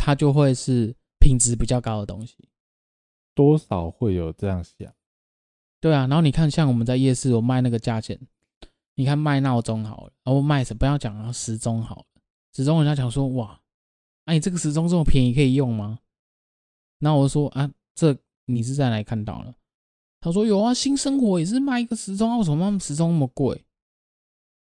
[0.03, 2.49] 它就会是品质比较高的东西？
[3.35, 4.91] 多少会有这样想。
[5.79, 8.19] 对啊，然后你看，像我们在夜市，我卖那个价钱，
[8.95, 10.79] 你看卖闹钟好了，然后卖什么？
[10.79, 12.23] 不要讲啊，时钟好了，
[12.55, 13.61] 时钟人家讲说，哇，
[14.25, 15.99] 哎，你这个时钟这么便宜，可以用吗？
[16.99, 19.55] 然后我说啊，这你是在哪里看到了？
[20.23, 23.67] 他说有啊，新生活也是卖一个时钟啊，为什么卖时钟那么贵？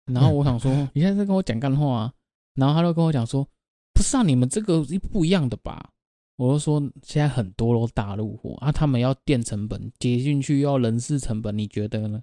[0.06, 2.13] 然后我想说， 你现在在跟我讲干话啊？
[2.56, 3.48] 然后他就跟我讲说，
[3.93, 5.91] 不是啊，你们这个是不一样的吧？
[6.38, 12.21] 我就说现在很多都大陆货啊，他们要垫成本，接进去要人事成本，你觉得呢？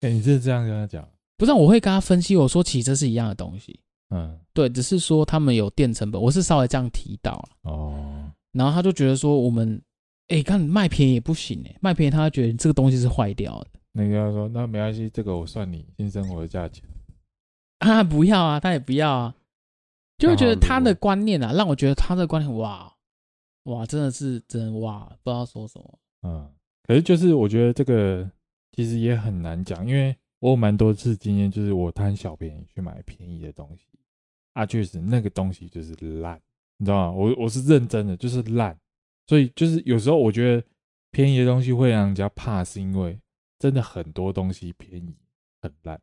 [0.00, 1.08] 哎、欸，你是这样跟他讲？
[1.36, 9.80] 不是，我会跟他分析，我说其实是一样的东西，嗯，对，只是说他们有垫成本，我是稍微这样提到了哦，然后他就觉得说我们。
[10.28, 13.66] 哎、欸，看卖便宜也不行哎，卖便宜他觉得这个东西是坏掉的。
[13.90, 16.82] 那个他说那没关系，这个我算你新生活的价钱。
[17.80, 19.34] 啊，不要啊，他也不要啊，
[20.22, 22.94] 就会觉得他的观念啊，让我觉得他的观念哇
[23.64, 25.98] 哇真的是真的哇，不知道说什么。
[26.22, 26.48] 嗯，
[26.84, 28.30] 可是就是我觉得这个
[28.70, 33.86] 其实也很难讲，因为我有蛮多次经验，就是我贪小便宜去买便宜的东西
[34.52, 36.40] 啊，确实那个东西就是烂，
[36.76, 37.12] 你知道吗？
[37.12, 38.78] 我我是认真的，就是烂。
[39.26, 40.64] 所以就是有时候我觉得
[41.10, 43.18] 便宜的东西会让人家怕，是因为
[43.58, 45.16] 真的很多东西便宜
[45.60, 46.00] 很烂。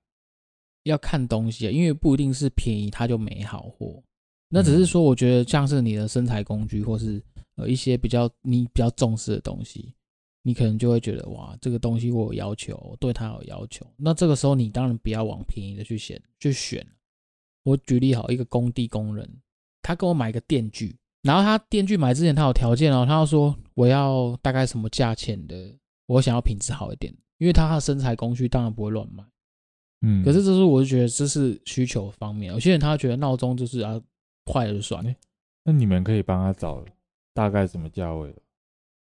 [0.83, 4.03] 要看东西啊，因为不一定是便宜它就没好货。
[4.49, 7.23] 那只是说，我觉得像是你的身材工具，或是
[7.55, 9.93] 呃一些比较你比较重视的东西，
[10.41, 13.85] 你可能就会觉得哇，这个东西我有要求，我对它有要求。
[13.95, 16.85] 那这个时候你当然不要往便宜的去选去选。
[17.63, 19.29] 我举例好，一个工地工人，
[19.81, 20.97] 他给我买个电锯。
[21.21, 25.75] 然后他电锯买之前，他有条件哦，他要说我要大概什么价钱的，
[26.07, 29.23] 我想要品质好一点，因为他的身材工具当然不会乱买，
[30.01, 30.23] 嗯。
[30.23, 34.01] 可是这是我就觉得这是需求方面，有些人他觉得闹钟就是啊
[34.51, 35.13] 坏了就算了。
[35.63, 36.83] 那你们可以帮他找
[37.33, 38.41] 大概什么价位的？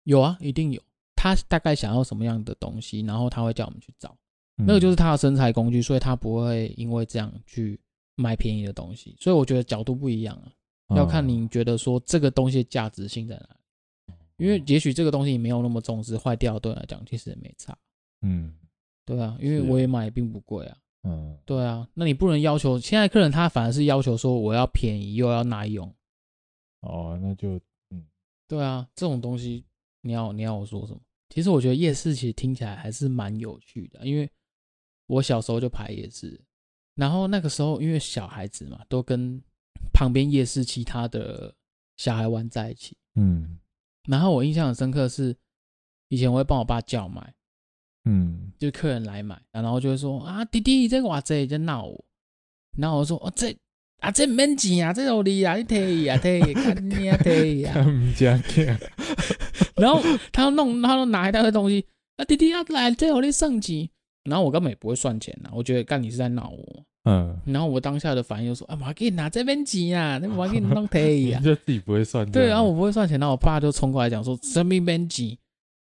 [0.04, 0.82] 有啊，一定有。
[1.14, 4.16] 他大概想要什么样的东西，然后他会叫我们去找，
[4.56, 7.78] 那个就是他的身材工具，所以他不会因为这样去
[8.14, 9.16] 卖便宜的东西。
[9.18, 10.96] 所以我觉得角度不一样啊。
[10.96, 13.48] 要看你觉得说这个东西的价值性在哪
[14.06, 17.76] 里，因为也许这个东西你没有那么重视，坏掉对你来讲其实也没差。
[18.22, 18.54] 嗯，
[19.04, 20.78] 对啊，因为我也买并不贵啊。
[21.08, 25.92] 嗯，对啊，那你不能要求现在客人他反而是要求说我要便宜又要耐用。
[26.80, 28.06] 哦，那就嗯，
[28.46, 29.64] 对啊，这种东西
[30.02, 31.00] 你要你要我说什么？
[31.30, 34.30] 其实我觉得夜市其实听起来还是蛮有趣的，因为
[35.06, 36.40] 我小时候就排夜市，
[36.94, 39.42] 然后那个时候因为小孩子嘛都跟。
[39.92, 41.52] 旁边夜市其他的
[41.96, 43.58] 小孩玩在一起，嗯，
[44.08, 45.36] 然后我印象很深刻是，
[46.08, 47.34] 以前我会帮我爸叫买，
[48.10, 52.02] 嗯，就客人来买，然后就会说啊，弟弟这个哇这在闹我，
[52.78, 53.54] 然后我说哦这
[54.00, 58.40] 啊这免钱啊，这有你啊，你退啊 退，看你啊退啊，他们家
[59.76, 60.02] 然后
[60.32, 61.84] 他要弄，他要拿一大堆东西，
[62.16, 63.86] 啊弟弟要来这我得算钱，
[64.24, 75.36] 然后我根本也不会算钱呐，我觉得干你是在闹我，嗯，然后我当下的反应就说啊，我给你拿这边钱啊，那我给 你弄退啊，就自己不会算，对，然后我不会算钱，然后我爸就冲过来讲说这边钱，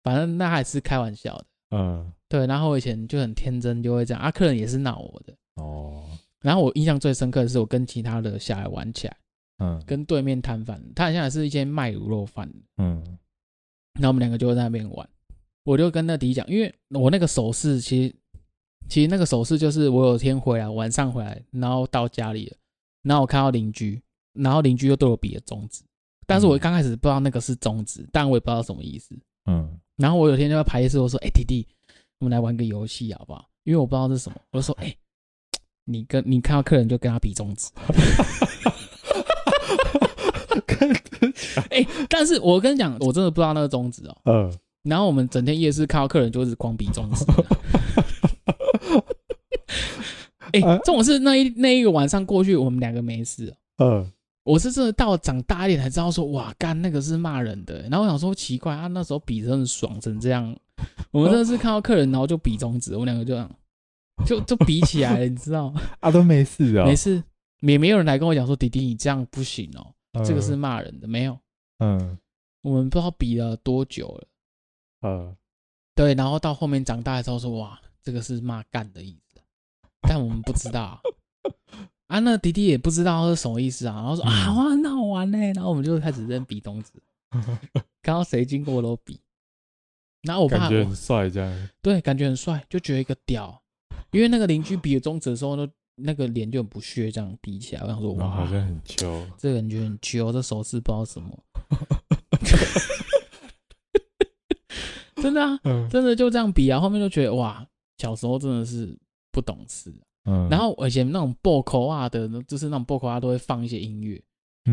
[0.05, 1.45] 反正那还是开玩笑的，
[1.75, 6.05] 嗯，对，然后我以前就很天真，就会这样，啊，客人也是闹我的，哦，
[6.41, 9.17] 然后我印象最深刻的是我跟其他的小孩玩起来。
[9.59, 12.59] 嗯，跟对面摊贩，他好像也是一间卖卤肉饭的。
[12.79, 13.01] 嗯，
[13.95, 15.09] 然后我们两个就在那边玩，
[15.63, 18.15] 我就跟那弟讲，因为我那个手势，其实
[18.89, 22.57] 其实那个手势就是我有天回来，晚上回来，然后到家里了，
[23.03, 24.03] 然后我看到邻居，
[24.33, 25.85] 然后邻居又对我比了中指，
[26.27, 29.17] 但是我刚开始不知道那个是中指，但我也不知道什么意思。
[29.47, 31.67] 嗯，然后我有天就在排夜市，我说，哎、欸，弟弟，
[32.19, 33.49] 我们来玩个游戏好不好？
[33.65, 34.99] 因为我不知道这是什么，我就说，哎、欸，
[35.85, 37.71] 你跟你看到客人就跟他比中指。
[41.71, 44.17] 哎、欸，但是我跟你讲，我真的不知道那个中指哦。
[44.25, 44.53] 嗯。
[44.83, 47.25] 然后我们整天夜市看到客人就是光比中指。
[50.53, 53.55] 哎、欸，这种是那一那一个晚上过去，我们两个没事。
[53.79, 54.11] 嗯。
[54.45, 57.81] 我是真的到长大一点才知道说，哇，干那个是骂人的。
[57.91, 60.55] 然后我想说奇怪，他、啊、那时候比真的爽成这样。
[61.11, 63.51] 我们真的是看到客人，然后就比中指，我们两个就这样
[64.27, 65.81] 就就比起来了，你知道吗？
[66.01, 67.23] 啊，都没事啊，没事。
[67.61, 71.39] 也没有人来跟我讲说，弟弟你这样不行哦，嗯、这个是骂人的，没有。
[71.79, 72.19] 嗯，
[72.61, 74.27] 我们不知道比了多久了。
[75.09, 75.35] 嗯，
[75.95, 79.41] 对，然后到后面长大之后说，哇，这个是骂干的意思，
[80.03, 80.83] 但我们不知道。
[80.83, 81.01] 啊，
[82.09, 86.91] 那弟弟也不知道是什么意思啊，然后说、嗯、啊，哇，很好玩呢，然后我们就开始扔比中指，
[88.03, 89.21] 看到谁经过都比。
[90.23, 93.63] 然后我爸感觉很帅，这样对，感觉很帅，就觉得一个屌，
[94.11, 95.69] 因为那个邻居比了中指的时候呢。
[95.97, 101.39] 那个脸就很不屑，这样比起来，我想说，哇，好像很秋，这个感觉很秋，这手势不知道什么
[105.23, 105.57] 真的啊，
[105.89, 107.65] 真的就这样比啊，后面就觉得哇，
[107.99, 108.99] 小时候真的是
[109.31, 109.95] 不懂事，
[110.25, 114.23] 嗯，然后以前那种爆口啊的，就是那种爆口啊都会放一些音乐，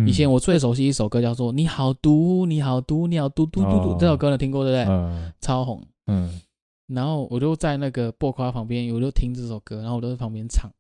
[0.08, 4.94] 以前我最熟悉一首歌叫做《你好毒，你好毒，你好毒毒毒毒》，这首歌你听过对不对？
[4.94, 6.40] 嗯，超红，嗯，
[6.88, 10.72] 然后我就在那个爆口啊旁边，我就听这首歌，然后我就在旁边唱。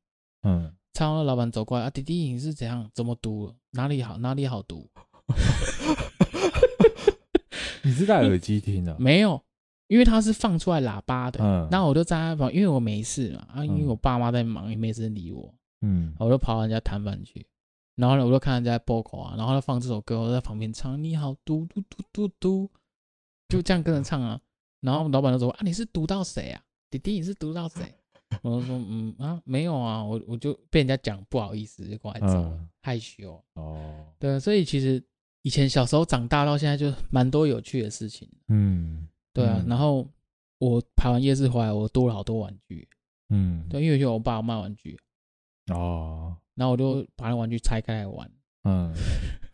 [0.43, 2.89] 嗯，唱完老板走过来啊，弟弟你是怎样？
[2.93, 3.53] 怎么读？
[3.71, 4.17] 哪里好？
[4.17, 4.89] 哪里好读？
[7.83, 8.95] 你是戴耳机听的？
[8.99, 9.41] 没有，
[9.91, 11.43] 因为他是放出来喇叭的。
[11.43, 15.53] 嗯，然后我就在那旁，因为我没事嘛啊，因为我爸妈在忙，也没人理我。
[15.81, 17.45] 嗯，我就跑到人家摊贩去，
[17.95, 22.69] 然后呢，我就看人家播口啊，然后他放这首歌，我在旁边唱，你好嘟嘟嘟嘟嘟，
[23.49, 24.39] 就这样跟着唱啊。
[24.79, 26.61] 然后老板就说啊，你是读到谁啊？
[26.89, 27.83] 弟弟你是读到谁？
[28.43, 34.05] 我就说嗯啊没有啊，我我就被人家讲不好意思就过来走，嗯、害羞哦。
[34.17, 35.03] 对，所以其实
[35.41, 38.29] 以前小时候长大到现在就蛮多有趣的事情。
[38.47, 39.61] 嗯，对啊。
[39.63, 40.07] 嗯、然后
[40.59, 42.87] 我排完夜市回来，我多了好多玩具。
[43.29, 44.99] 嗯，对，因为有我爸卖玩具。
[45.71, 46.35] 哦。
[46.55, 48.29] 然后我就把那玩具拆开来玩。
[48.63, 48.93] 嗯。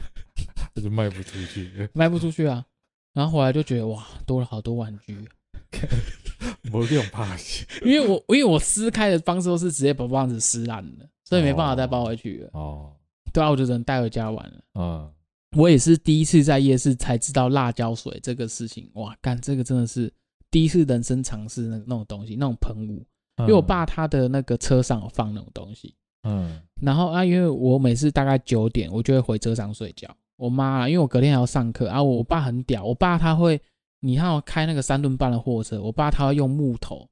[0.73, 1.89] 这就卖不出去。
[1.93, 2.65] 卖不出去啊。
[3.13, 5.28] 然后回来就觉得哇，多了好多玩具。
[6.71, 12.49] 没用怕死，因为我因为我撕开的方式都是直接把棒子撕烂了，所以没办法再包回去了。
[12.53, 12.95] 哦，
[13.34, 14.63] 对啊，我就只能带回家玩了。
[14.75, 15.13] 嗯，
[15.58, 18.89] 我也是第一次在夜市才知道辣椒水这个事情。
[18.93, 20.14] 哇，干这个真的是
[20.51, 23.05] 第一次人生尝试那那种东西，那种喷雾。
[23.39, 25.95] 因为我爸他的那个车上有放那种东西。
[26.24, 30.08] 嗯，然后啊，因为我每次大概九点，我就会回车上睡觉。
[30.36, 33.60] 我妈，因为我隔天还要上课啊，我爸很屌，我爸他会。
[33.99, 37.10] 你看我开那个三吨半的货车，我爸他会用木头，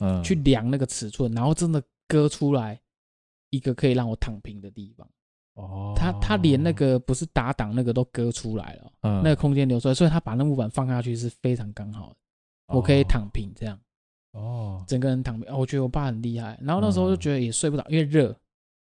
[0.00, 2.78] 嗯，去量那个尺寸，然后真的割出来
[3.48, 5.08] 一个可以让我躺平的地方。
[5.58, 12.16] 哦，他他连那个不是打挡那个都割出来了，嗯，那个空间留出来，所以他把那木板放下去是非常刚好的，
[12.74, 13.78] 我可以躺平这样。
[14.32, 16.56] 哦，整个人躺平，我觉得我爸很厉害。
[16.62, 18.34] 然后那时候就觉得也睡不着，因为热，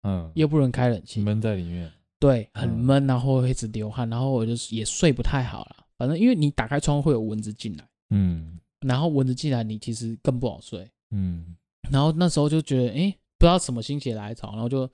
[0.05, 1.91] 嗯，又不能开冷气，闷在里面，
[2.21, 5.77] 对，很闷，然后会一直流汗，然后我就也睡不太好了。
[5.99, 11.57] 反正因为你打开窗户会有蚊子进来，嗯，然后蚊子进来你其实更不好睡，嗯，
[11.91, 14.89] 然后那时候就觉得，哎，不知道什么心血来潮，然后就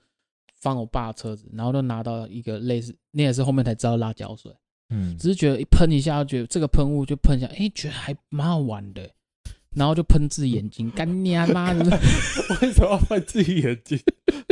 [0.61, 4.51] 放我爸的车子，然后就拿到一个类似，那也是后面才知道辣椒水，
[4.89, 9.09] 嗯，只是觉得一喷一下，觉得这个喷雾就喷一下，哎，觉得还蛮好玩的，
[9.75, 11.85] 然后就喷自己眼睛，干你妈的，
[12.61, 13.99] 为什么要喷自己眼睛？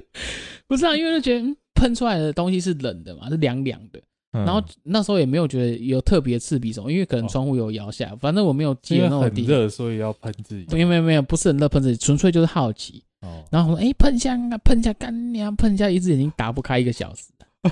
[0.68, 4.01] 不是啊，因为就觉得喷出来的东西是冷的嘛，是凉凉的。
[4.32, 9.45] 然后那时候也没有觉得有特别刺鼻什么，因为可能窗户有摇下来，反正我没有记得那么低。
[9.45, 10.66] 热，所以要喷自己。
[10.74, 13.01] 没有没有没有，不是很热喷自己，纯粹就是好奇。
[13.26, 13.43] 哦。
[13.51, 17.32] 然后我说：“哎，喷一下啊，喷一下，干你啊，喷一下，一只眼睛打不开一个小时。”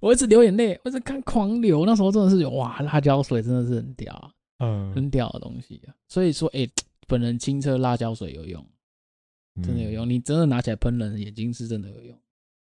[0.00, 1.84] 我我一直流眼泪，我一直看狂流。
[1.84, 5.90] 那时候真的是哇，辣椒水真的是很屌啊，嗯，很屌的东西啊。
[6.06, 6.70] 所以说，哎、欸，
[7.08, 8.64] 本人清澈辣椒水有用，
[9.64, 10.06] 真的有用。
[10.06, 12.16] 嗯、你真的拿起来喷人，眼睛是真的有用。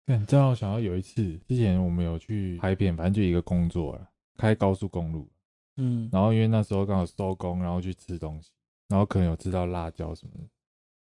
[0.07, 4.05] 嗯，正好想要有一次，之前我们有去拍片，反正就一个工作了，
[4.37, 5.31] 开高速公路，
[5.77, 8.51] 嗯，然后因为那时候刚好收工，然后去吃东西，
[8.91, 10.43] 然后可能有吃到辣椒什么的，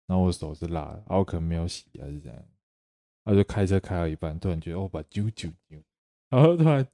[0.08, 2.36] 然后我手是辣的，然后我可能没有洗还是怎样，
[3.24, 5.82] 然后就开车开到一半，突然觉得我，把揪揪揪，
[6.28, 6.86] 然后突然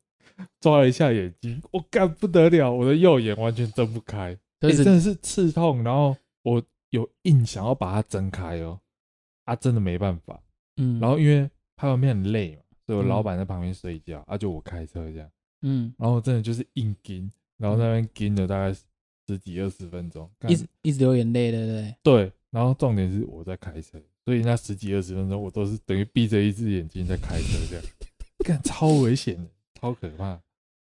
[0.61, 8.79] 抓了一下眼睛，我、哦、干不得了，我的右眼完全睁不开，对、欸，真的是刺痛，然后我有硬想要把它睁开哦，
[9.45, 10.41] 啊，真的没办法，
[10.77, 11.51] 嗯，然后因为。
[11.77, 15.29] 拍完片很累嘛，所以我老板在旁边睡觉，嗯、啊，就我开车这样，
[15.63, 18.73] 嗯，然后真的就是硬盯，然后那边盯了大概
[19.27, 21.97] 十几二十分钟，一直一直流眼泪，对不对？
[22.03, 27.85] 对，然后重点是我在开车，所以那十几二十分钟我都是等于闭着一只眼睛在开车这样，
[28.45, 29.49] 干超危险的，
[29.81, 30.41] 超可怕。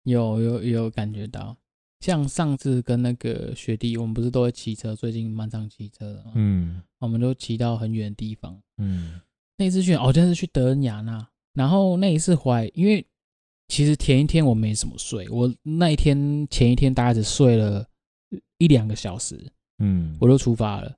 [0.03, 1.57] 有有有感觉到，
[1.99, 9.19] 像上次跟那个学弟，我们不是都会骑车，最近蛮常骑车的嘛，嗯，我们都骑到很远的地方，嗯。
[9.57, 11.25] 那一次去哦，真是去德恩雅那。
[11.53, 13.07] 然后那一次回来，因为
[13.69, 17.87] 其实前一天我没什么睡，我那一天前一天大概只睡了
[18.57, 20.95] 一两个小时，嗯，我就出发了。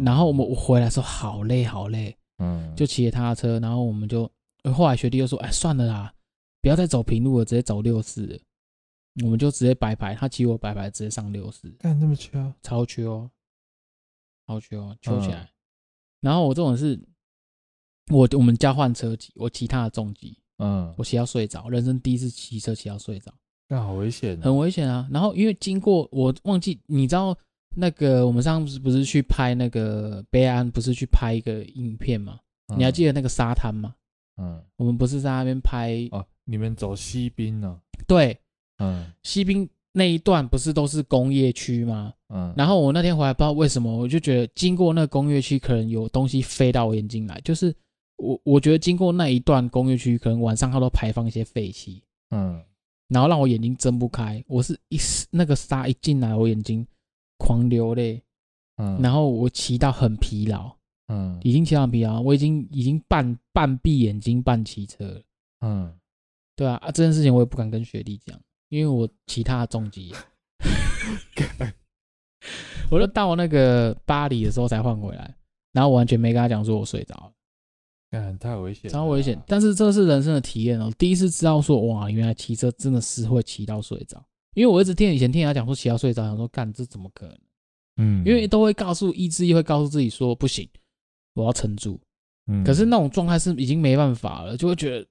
[0.00, 4.30] 然后我们我回来的时候好累好累，嗯，就骑着他的车，然后我们就
[4.72, 6.14] 后来学弟就说，哎，算了啦，
[6.60, 8.40] 不要再走平路了，直接走六四。
[9.22, 11.70] 我们就直接白牌，他骑我白牌，直接上六四。
[11.78, 13.30] 干这么秋，超秋，
[14.46, 15.50] 超秋，秋起来。
[16.20, 17.00] 然后我这种是。
[18.10, 23.32] 我我们交换车骑，我骑他的重机，嗯，我骑到睡着，人生第一次骑车骑到睡着，
[23.68, 25.08] 那好危险，很危险啊。
[25.10, 27.36] 然后因为经过，我忘记，你知道
[27.76, 32.38] 那个我们上次不是去拍那个北安，不是去拍一个影片吗？
[32.76, 33.94] 你还记得那个沙滩吗？
[34.36, 37.80] 嗯，我们不是在那边拍哦，你们走西滨呢？
[38.06, 38.38] 对，
[38.78, 42.12] 嗯，西滨那一段不是都是工业区吗？
[42.28, 47.74] 嗯，然后我那天回来不知道为什么，我就觉得经过那个工业区，可能有东西飞到我眼睛来，就是。
[48.16, 52.00] 我我觉得经过那一段工业区，可能晚上它都排放一些废气，
[52.30, 52.62] 嗯，
[53.08, 54.42] 然后让我眼睛睁不开。
[54.46, 54.98] 我是一
[55.30, 56.86] 那个沙一进来，我眼睛
[57.38, 58.22] 狂流泪，
[58.76, 60.74] 嗯，然后我骑到很疲劳，
[61.08, 65.22] 嗯，已经骑到很疲劳，我已经已经半半闭眼睛半骑车了，
[65.60, 65.94] 嗯，
[66.56, 68.38] 对啊，啊这件事情我也不敢跟学弟讲，
[68.68, 70.14] 因为我其他的重疾，
[72.90, 75.34] 我就到那个巴黎的时候才换回来，
[75.72, 77.32] 然后我完全没跟他讲说我睡着了。
[78.38, 79.40] 太危险，超危险！
[79.46, 84.24] 但是这是人生的体验哦，第一次知道说哇，原来骑车真的是会骑到睡着。
[84.54, 87.38] 因为我一直听以前听人家讲说骑到睡着，想说干这怎么可能？
[87.96, 90.68] 嗯，因为都会告诉意志力会告诉自己说不行，
[91.34, 92.00] 我要撑住。
[92.46, 95.06] 嗯，可是那种状态是已经没办法了，就会觉得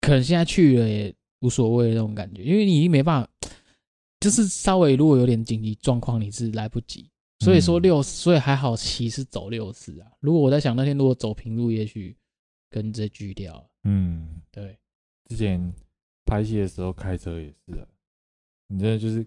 [0.00, 3.30] 可能现在去了也无所谓那种感觉，因为你已经没办法，
[4.20, 7.10] 就是稍微如果有点紧急状况，你是来不及。
[7.40, 10.10] 所以说六，所以还好骑是走六四啊。
[10.20, 12.16] 如果我在想那天如果走平路，也许
[12.70, 13.70] 跟着锯掉。
[13.82, 14.78] 嗯，对。
[15.26, 15.72] 之前
[16.24, 17.86] 拍戏的时候开车也是啊，
[18.68, 19.26] 你真的就是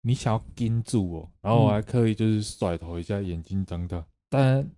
[0.00, 4.68] 你想要盯住我，然后我还刻意就是甩头一下，眼睛睁大，但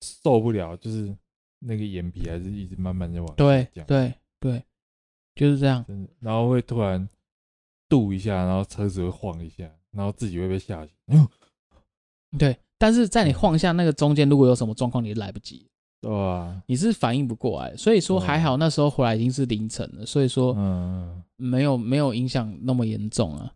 [0.00, 1.14] 受不了，就是
[1.58, 4.64] 那个眼皮还是一直慢慢在往下对对对，
[5.34, 5.84] 就是这样。
[5.86, 7.08] 真的，然后会突然
[7.88, 10.94] 度一下，然后车子会晃一下，然后自己会被吓醒。
[11.06, 11.28] 嗯
[12.38, 15.66] 对，但是在你晃下那个中间，如果有什么状况，你来不及，
[16.00, 23.52] 对啊，你是反应不过来，所以说还好那时候回来已经是凌晨了，所以说嗯，没有没有影响那么严重啊，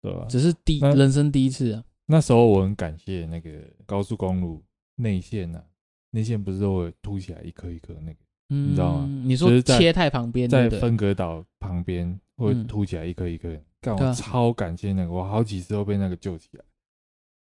[0.00, 1.84] 对啊，只是第人生第一次啊。
[2.06, 3.50] 那时候我很感谢那个
[3.86, 4.62] 高速公路
[4.96, 5.62] 内线呐，
[6.10, 8.18] 内线不是都会凸起来一颗一颗那个，
[8.48, 9.22] 你知道吗？
[9.24, 13.48] 你说切太旁边，在分隔岛旁边会凸起来一颗一颗，
[13.80, 16.64] 干我超感谢那个，我好几次都被那个救起来。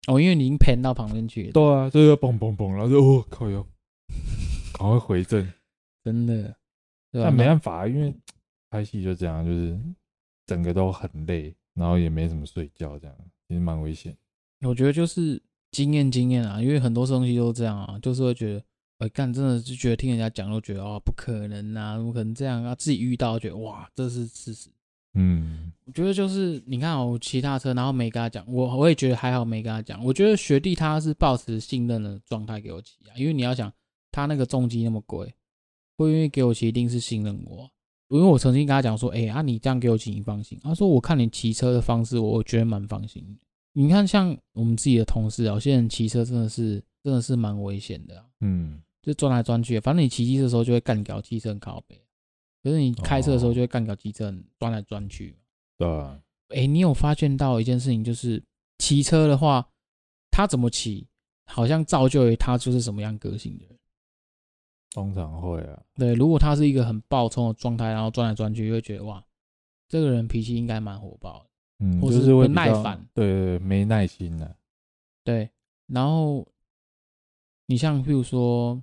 [0.09, 1.53] 哦，因为你已经偏到旁边去了。
[1.53, 3.67] 对啊，就要嘣嘣嘣，然后就哦靠哟，
[4.73, 5.47] 赶快回正。
[6.05, 6.57] 真的，
[7.13, 8.13] 但没办法，因为
[8.69, 9.79] 拍戏就这样，就是
[10.47, 14.17] 整个都很累，然后也没怎么睡觉，这样其实蛮危险。
[14.63, 15.41] 我觉得就是
[15.71, 18.65] 经验经验啊，因为很多东西都这样啊，就是会觉得，
[18.99, 22.75] 哎干，真的就觉得听人家讲都觉得哦不可能啊，怎么可能这样啊？
[22.75, 24.69] 自己遇到觉得哇，这是事实。
[25.15, 30.03] 嗯，我觉得就是你看我骑他车，然后没跟他讲，我我也觉得还好没跟他讲。
[30.05, 33.73] 我觉得学弟他是抱持信任的状态给我骑啊，因为你要想
[34.11, 35.35] 他那个重机那么贵，
[35.97, 37.71] 会愿意给我骑，一定是信任我。
[38.09, 40.59] 因为我曾经跟他讲说，哎、欸、啊，你这样给我骑，你放心。
[40.63, 43.39] 他说我看你骑车的方式，我觉得蛮放心。
[43.73, 51.99] 你看像我们自己的同事啊，有些人骑车真的是真的是蛮危险的、啊，嗯，就钻来钻去，反正你骑机车的时候就会干掉机车靠北。
[52.63, 55.37] 可是你开车的时候就会干掉机车，钻来钻去。
[55.77, 55.89] 对。
[56.49, 58.43] 哎，你有发现到一件事情，就是
[58.79, 59.67] 骑车的话，
[60.31, 61.09] 他怎么骑，
[61.47, 63.79] 好像造就于他就是什么样个性的人。
[64.91, 65.83] 通常会啊。
[65.95, 69.25] 对，如果他是一个很暴冲的状态，然后钻来钻去，就会觉得哇，
[69.89, 71.47] 这个人脾气应该蛮火爆的。
[71.87, 73.03] 嗯，或是会不耐烦。
[73.15, 74.55] 对对对，没耐心的。
[75.25, 75.49] 对，
[75.87, 76.47] 然后
[77.65, 78.83] 你像譬如说，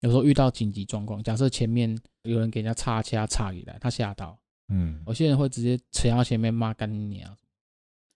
[0.00, 4.38] 有时候遇到紧急状况，假设前面有人给人家插掐插起来，他吓到。
[4.68, 7.36] 嗯，有些人会直接扯到前面骂干你啊，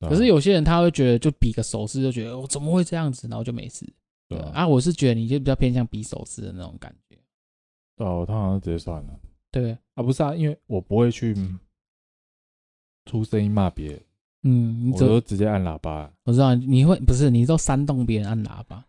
[0.00, 3.84] 可是有些人他会觉得就比个手势，就觉得我怎么会这样子，然后就没事。
[4.28, 7.18] 对啊，我是觉得你就比较偏向比手势的那种感觉。
[7.96, 9.20] 对啊，我通常直接算了。
[9.50, 11.34] 对啊，不是啊，因为我不会去
[13.04, 14.02] 出声音骂别人。
[14.44, 16.12] 嗯，我都直接按喇叭。
[16.24, 18.84] 我知道你会不是，你都煽动别人按喇叭，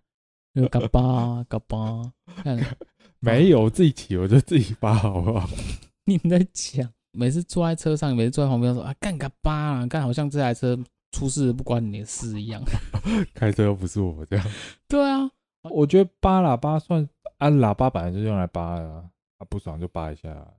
[0.56, 2.14] 就嘎巴嘎巴。
[2.43, 2.58] 看，
[3.20, 5.47] 没有，我自己起我就自己发，好不好？
[6.06, 6.91] 你们在讲。
[7.18, 10.78] 每次坐在车上，每次坐在旁边说啊，干嘎巴啊，干好像这台车
[11.14, 12.62] 出事不关你的事一样。
[13.34, 14.45] 开车又不是我这样。
[14.86, 15.32] 对啊，
[15.72, 20.53] 我觉得扒喇叭算按喇叭本来就是用来扒的啊，啊不爽就扒一下。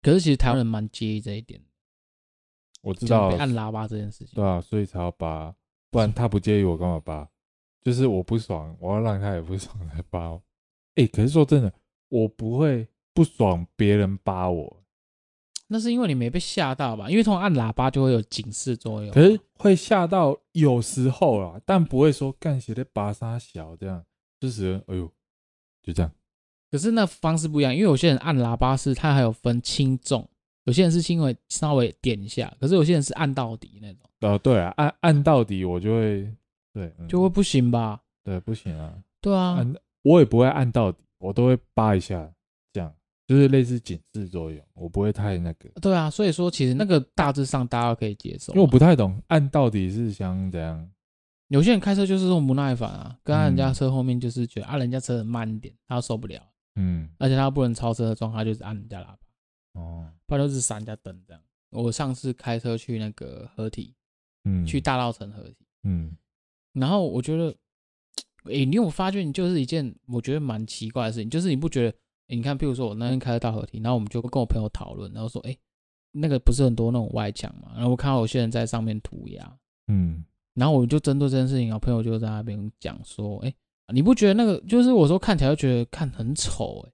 [0.00, 1.60] 可是其实台湾人蛮介意这一点。
[2.80, 4.34] 我知道按喇叭这件事情。
[4.34, 5.54] 对啊，所以才要扒，
[5.90, 7.28] 不然他不介意我干嘛扒？
[7.82, 10.30] 就是我不爽，我要让他也不爽才扒。
[10.94, 11.72] 哎、欸，可是说真的，
[12.08, 14.78] 我不会不爽别人扒我。
[15.68, 17.08] 那是因为你没被吓到吧？
[17.08, 19.10] 因为通常按喇叭就会有警示作用。
[19.10, 24.04] 可是会吓到有时候啦，但不会说干些的拔沙小这样，
[24.38, 25.10] 就是哎呦，
[25.82, 26.12] 就这样。
[26.70, 30.28] 可是那方式不一样，因为有些人按喇叭是它还有分轻重，
[30.64, 34.10] 有些人是轻微稍微点一下，可是有些人是按到底那种。
[34.20, 36.30] 呃，对啊，按按到底我就会
[36.72, 38.00] 对，就会不行吧？
[38.24, 38.94] 对，不行啊。
[39.20, 42.32] 对啊，按我也不会按到底，我都会扒一下
[42.72, 42.92] 这样。
[43.26, 45.68] 就是类似警示作用，我不会太那个。
[45.80, 48.52] 对啊，所以说其实那个大致上大家可以接受。
[48.52, 50.90] 因为我不太懂按到底是想怎样。
[51.48, 56.42] 有些人开车就是这种不耐烦啊，跟在人家车后面就是觉得啊、人家车很慢一点，他受不了。
[56.76, 57.08] 嗯。
[57.18, 59.18] 而且他不能超车的状态，就是按人家喇叭。
[59.74, 60.10] 哦。
[60.26, 61.42] 不然就是闪人家灯这样。
[61.70, 63.94] 我上次开车去那个合体，
[64.44, 66.14] 嗯，去大稻城合体，嗯，
[66.72, 67.50] 然后我觉得，
[68.44, 71.96] 哎、欸，你有发觉，你就是一件我觉得蛮奇怪的事情，就是你不觉得？
[72.28, 75.58] 欸、你看，譬如说我那天开了大合体，然后我们就跟我朋友讨论，然后说，哎、欸，
[76.12, 77.72] 那个不是很多那种外墙嘛？
[77.74, 79.58] 然后我看到有些人在上面涂鸦，
[79.88, 83.54] 嗯，然后我就针对这件事情，我朋友就在那边讲说，哎、欸，
[83.92, 86.92] 你不觉得那个就是我说看起来就觉得看很丑，哎，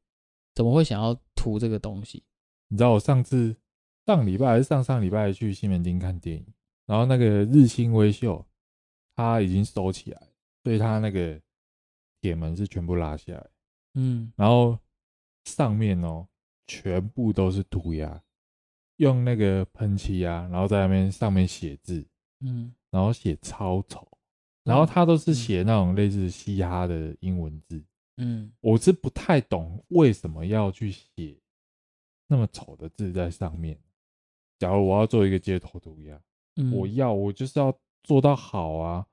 [0.56, 2.24] 怎么会想要涂这个东西？
[2.68, 3.54] 你知道我上次
[4.06, 6.44] 上礼拜还是上上礼拜去西门町看电影，
[6.86, 8.44] 然后那个日新微秀
[9.18, 10.22] 它已经收起来，
[10.62, 11.40] 所以他那个
[12.20, 13.50] 铁门是全部拉下来，
[13.94, 14.78] 嗯，然后。
[15.44, 16.28] 上面哦，
[16.66, 18.22] 全部都是涂鸦，
[18.96, 22.06] 用那个喷漆啊，然后在那边上面写字，
[22.40, 24.06] 嗯，然后写超丑，
[24.62, 27.82] 然后他都是写那种类似嘻哈的英文字，
[28.18, 31.40] 嗯，我是不太懂为什么要去写
[32.26, 33.80] 那么丑的字在上面。
[34.58, 36.20] 假如我要做一个街头涂鸦，
[36.56, 39.06] 嗯，我要我就是要做到好啊，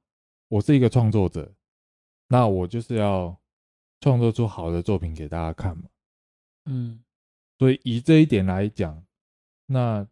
[0.47, 1.53] 我是一个创作者，
[2.27, 3.37] 那我就是要
[3.99, 5.83] 创作出好的作品给大家看嘛。
[6.65, 7.03] 嗯，
[7.59, 9.05] 所以以这一点来讲，
[9.65, 10.07] 那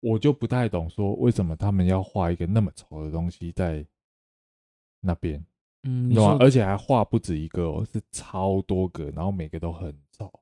[0.00, 3.84] 我就不太懂说为什么他们要画一个那么丑的东西在
[5.00, 5.44] 那边，
[5.82, 6.36] 嗯，你懂吗？
[6.40, 10.32] 而且还画不止一个哦，是超多个，然后每个都很丑。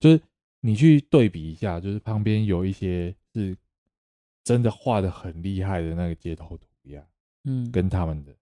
[0.00, 0.20] 就是
[0.60, 3.56] 你去对比一下，就是旁边有一些是
[4.42, 6.73] 真的画的很厉害的那个街头涂鸦，
[7.44, 8.34] 嗯，跟他们的，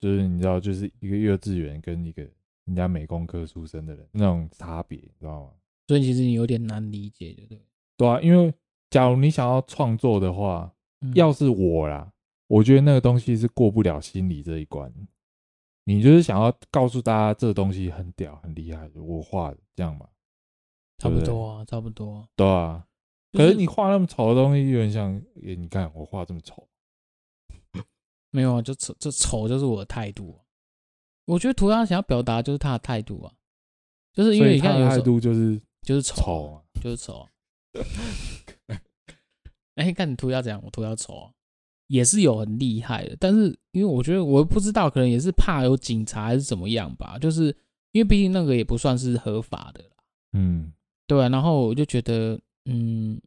[0.00, 2.28] 就是你知道，就是一个幼稚园跟一个。
[2.66, 5.50] 人家美工科出身的人那种差别，你知道吗？
[5.86, 7.60] 所以其实你有点难理解，对不对？
[7.98, 8.54] 对啊，因为
[8.88, 10.72] 假如你想要创作的话，
[11.02, 12.10] 嗯，要是我啦，
[12.46, 14.90] 我觉得那个东西是过不了心理这一关。
[15.84, 20.08] 你就是想要告诉大家这个东西很屌、很厉害，我画的这样嘛？
[20.96, 22.26] 差不多啊，差不多。
[22.34, 22.82] 对啊，
[23.34, 25.12] 可是你画那么丑的东西，有点像，
[25.42, 26.66] 欸，你看我画这么丑，
[28.34, 30.36] 没有啊，就丑，这丑就是我的态度。
[31.24, 33.32] 我觉得涂鸦想要表达就是他的态度啊，
[34.12, 37.28] 就是因为你看有态度就是就是丑丑，就是丑。
[39.76, 41.30] 哎，看你涂鸦怎样，我涂鸦丑啊，
[41.86, 43.16] 也是有很厉害的。
[43.20, 47.16] 但是因为我觉得我不知道，可能也是怕有警察还是怎么样吧。
[47.20, 47.56] 就是
[47.92, 49.90] 因为毕竟那个也不算是合法的啦。
[50.32, 50.72] 嗯，
[51.06, 51.28] 对啊。
[51.28, 53.20] 然后我就觉得，嗯，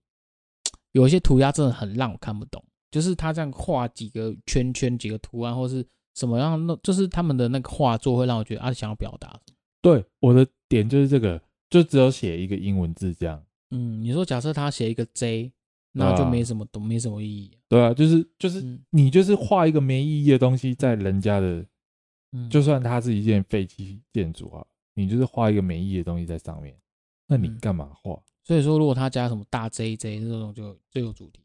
[0.92, 2.62] 有一些涂鸦真的很让我看不懂，
[2.92, 5.86] 就是他这样画几个圈圈、几个图案，或是。
[6.18, 6.66] 什么样？
[6.66, 9.40] 那就是他们的那个画作会让我觉得啊，想要表达。
[9.84, 15.52] 对，我的点就是这个，就只有写一个英文字这样，嗯，你说假设他写一个 J，
[15.92, 17.52] 那就没什么都、啊、没什么意义。
[17.70, 21.64] 对啊，就是就是、嗯、你就是画一个没意义的东西在人家的，
[22.32, 24.66] 嗯、就算它是一件废弃建筑啊，
[24.96, 26.76] 你就是画一个没意义的东西在上面，
[27.28, 28.20] 那你干嘛画？
[28.44, 31.42] 所以说，如果他加什么大 JJ 这种，就最有主题。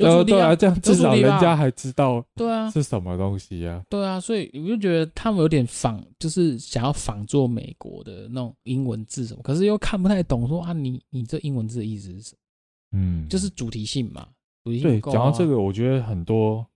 [0.00, 3.82] 对对啊，这样至少人家还知道对啊是什么东西啊。
[3.88, 12.98] 对啊，所以我就觉得他们有点仿，就是想要仿做美国的那种英文字什么，可是又看不太懂，说啊，你你这英文字的意思是什么？
[12.98, 14.28] 嗯，就是主题性嘛。
[14.64, 16.66] 主题性对，讲到这个，我觉得很多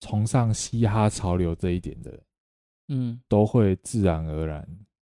[0.00, 2.20] 崇尚嘻哈潮流这一点的，
[2.88, 4.66] 嗯，都会自然而然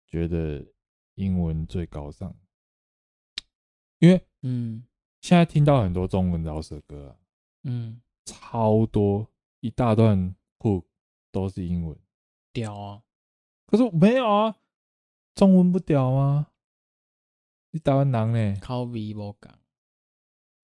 [0.07, 0.65] 觉得。
[1.17, 2.35] 英文最高尚，
[3.99, 4.83] 因为嗯，
[5.21, 7.13] 现在听到很多中文饶舌歌啊，
[7.63, 9.29] 嗯，超多
[9.61, 10.85] 一大段 hook
[11.31, 11.99] 都是英文，
[12.53, 13.03] 屌啊！
[13.67, 14.57] 可是没有啊，
[15.35, 16.49] 中文不屌吗？
[17.73, 18.61] 你台湾人呢？
[18.61, 19.59] 靠 V 不讲，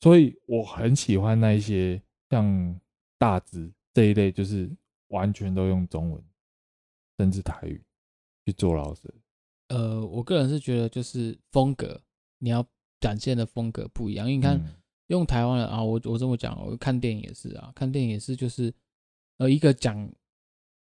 [0.01, 2.81] 所以我很喜欢那一些像
[3.19, 4.75] 大支这一类，就是
[5.09, 6.25] 完全都用中文，
[7.19, 7.85] 甚至台语
[8.45, 9.15] 去做老师。
[9.69, 12.03] 呃，我个人是觉得，就是风格
[12.39, 12.67] 你要
[13.01, 14.27] 展现的风格不一样。
[14.27, 14.75] 因为你看，嗯、
[15.09, 18.73] 用台湾人啊，我我这么讲，我看电影也是啊，看电影也是，就是
[19.39, 20.09] 呃，一个讲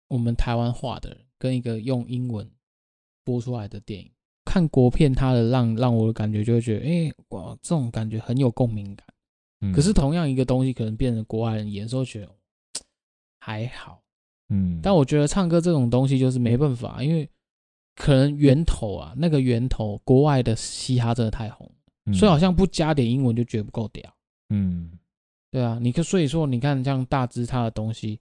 [0.08, 2.50] 我们台湾话的人，跟一个用英文
[3.24, 4.10] 播出来的电影，
[4.44, 9.06] 看国片，它的让让我的感觉就会觉得，哎、欸，哇，这种感觉很有共鸣感。
[9.60, 12.30] 嗯、可是同样一个东西，可能变成国外人演的时候，觉得
[13.40, 14.02] 还好。
[14.48, 17.28] 嗯，但我觉得唱歌这种东西就是没办法，因为。
[17.98, 21.66] 可能源头啊，那个源头，国外的嘻哈真的太红，
[22.04, 24.14] 嗯、所以好像不加点英文就觉得不够屌。
[24.50, 24.98] 嗯，
[25.50, 28.20] 对啊，你可所以说，你看像大只他的东西，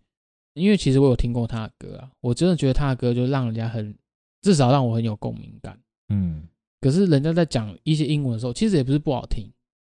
[0.53, 3.95] 因为其实我有听过他的歌啊，我真的觉得他的歌就让人家很，
[4.41, 5.79] 至少让我很有共鸣感。
[6.09, 6.47] 嗯，
[6.81, 9.51] 可是人家在讲一些英文的时候，其实也不是不好听，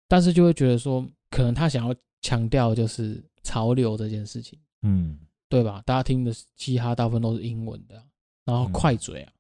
[0.09, 4.59] 但是就会觉得说，可能他想要强调就是潮流这件事情。
[4.83, 5.19] 嗯，
[5.49, 5.83] 对吧？
[5.85, 8.03] 大家听的嘻哈大部分都是英文的，
[8.45, 9.33] 然后快嘴啊。
[9.33, 9.39] 嗯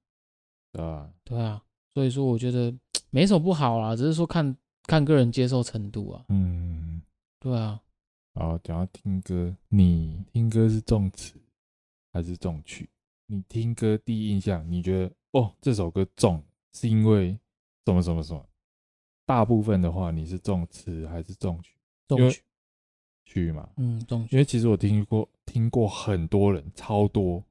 [0.72, 1.62] 对啊，对啊，
[1.92, 2.72] 所以说我觉得
[3.10, 6.24] 没什么不好啦，只是说看看个人接受程度啊。
[6.28, 7.02] 嗯，
[7.38, 7.80] 对啊。
[8.34, 11.34] 好，讲到听歌，你听歌是重词
[12.12, 12.88] 还是重曲？
[13.26, 17.38] 你听歌第一印象，你觉得哦这首歌重是因为
[17.84, 18.44] 什么什么什么？
[19.26, 21.74] 大部分的话，你是重词还是重曲？
[22.08, 22.42] 重曲。
[23.24, 24.34] 曲嘛，嗯，重曲。
[24.34, 27.42] 因为其实我听过听过很多人，超多。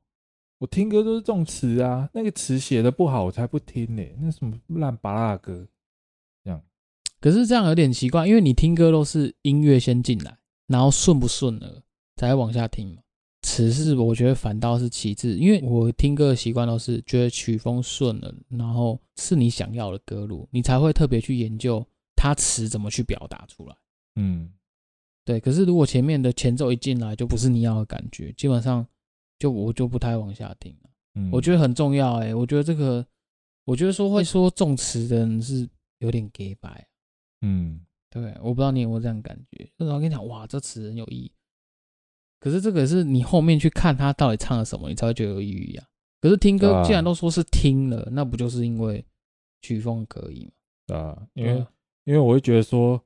[0.59, 4.15] 我听歌都是重词啊，那个词写的不好，我才不听呢、欸。
[4.19, 5.67] 那什么烂芭乐歌。
[7.22, 11.82] 可是这样有点奇怪，因为你听歌都是音乐先进来，然后顺不顺了
[12.17, 13.01] 才往下听嘛。
[13.43, 23.76] 词是我觉得反倒是其次，因为我听歌的习惯都是觉得曲风顺了，然后是你想要的歌路，你才会特别去研究它词怎么去表达出来。
[24.15, 24.51] 嗯，
[25.24, 25.39] 对。
[25.39, 28.86] 可是如果前面的前奏一进来就不是你要的感觉，基本上。
[29.39, 33.03] 就我就不太往下听了，嗯，我觉得很重要哎、欸，我觉得这个，
[33.65, 35.67] 我觉得说会说重词的人是
[35.97, 36.88] 有点假掰，
[37.41, 41.31] 嗯，对，我不知道你有没有这样感觉，就是我跟你讲，哇，这词很有意义，
[42.39, 45.87] 可是这个是你后面去看他到底唱了什么，你才会觉得有意义啊。
[46.19, 49.03] 可是听歌既然都说是听了，那不就是因为
[49.61, 50.51] 曲风可以
[50.87, 50.95] 吗？
[50.95, 51.65] 啊，因为
[52.03, 53.03] 因为我会觉得说，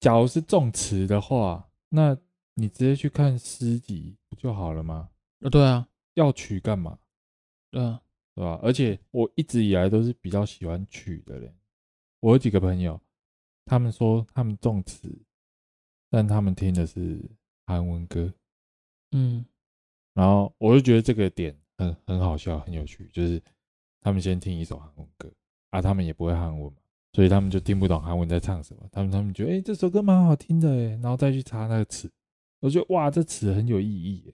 [0.00, 2.16] 假如是重词的话，那
[2.54, 5.10] 你直接去看诗集不就好了吗？
[5.40, 6.98] 啊，对啊，要曲干嘛？
[7.70, 8.00] 对啊，
[8.34, 8.58] 对吧？
[8.62, 11.54] 而且我一直以来都是比较喜欢曲的人。
[12.20, 13.00] 我有几个朋友，
[13.66, 15.14] 他们说他们重词，
[16.08, 17.20] 但他们听的是
[17.66, 18.32] 韩文歌。
[19.12, 19.44] 嗯，
[20.14, 23.08] 然后我就觉得这个点很很好笑，很有趣。
[23.12, 23.42] 就是
[24.00, 25.30] 他们先听一首韩文歌，
[25.70, 26.78] 啊，他们也不会韩文嘛，
[27.12, 28.88] 所以他们就听不懂韩文在唱什么。
[28.90, 32.10] 他们他们觉得，哎，这首歌蛮好听的，哎，然后再去查那个词，
[32.60, 34.32] 我觉得哇，这词很有意义。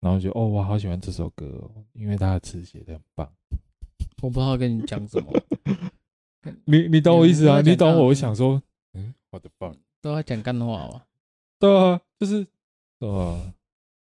[0.00, 3.32] 然后就哦，我好喜欢这首歌哦，因为它的词写得很棒。
[4.20, 5.32] 我不知道跟你讲什么，
[6.66, 7.60] 你你懂我意思啊？
[7.60, 8.06] 你懂我？
[8.06, 8.62] 我想说，
[8.94, 11.02] 嗯，我的棒，都在讲干话吗？
[11.58, 12.46] 对啊，就是，
[12.98, 13.52] 呃，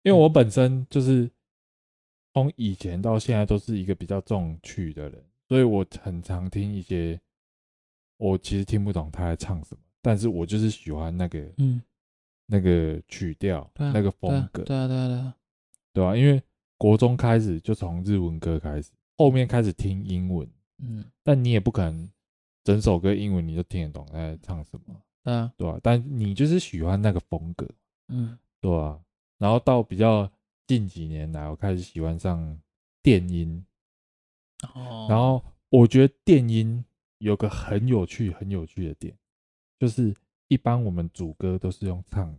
[0.03, 1.31] 因为我本身就是
[2.33, 7.21] 从以前到现在都是一个比较重曲的人，所以我很常听一些
[8.17, 11.83] 我其实听不懂他在唱什么，但是我就是喜欢那个，嗯，
[12.47, 15.35] 那个曲调，那个风格，对啊，对啊，对啊。
[15.93, 16.43] 对啊，因为
[16.77, 20.49] 国中开始就从日文歌开始，后面开始听英文，
[20.79, 22.11] 嗯，但你也不可能
[22.65, 27.69] 整首歌英文你都听得懂他在唱什么，嗯，对啊，但你就是喜欢那个风格，
[28.09, 28.99] 嗯，对啊，
[29.37, 30.31] 然后到比较
[30.67, 32.59] 近几年来，我开始喜欢上
[33.03, 33.65] 电音，
[34.75, 36.83] 哦，然后我觉得电音
[37.19, 39.15] 有个很有趣、很有趣的点，
[39.79, 40.15] 就是
[40.49, 42.39] 一般我们主歌都是用唱的，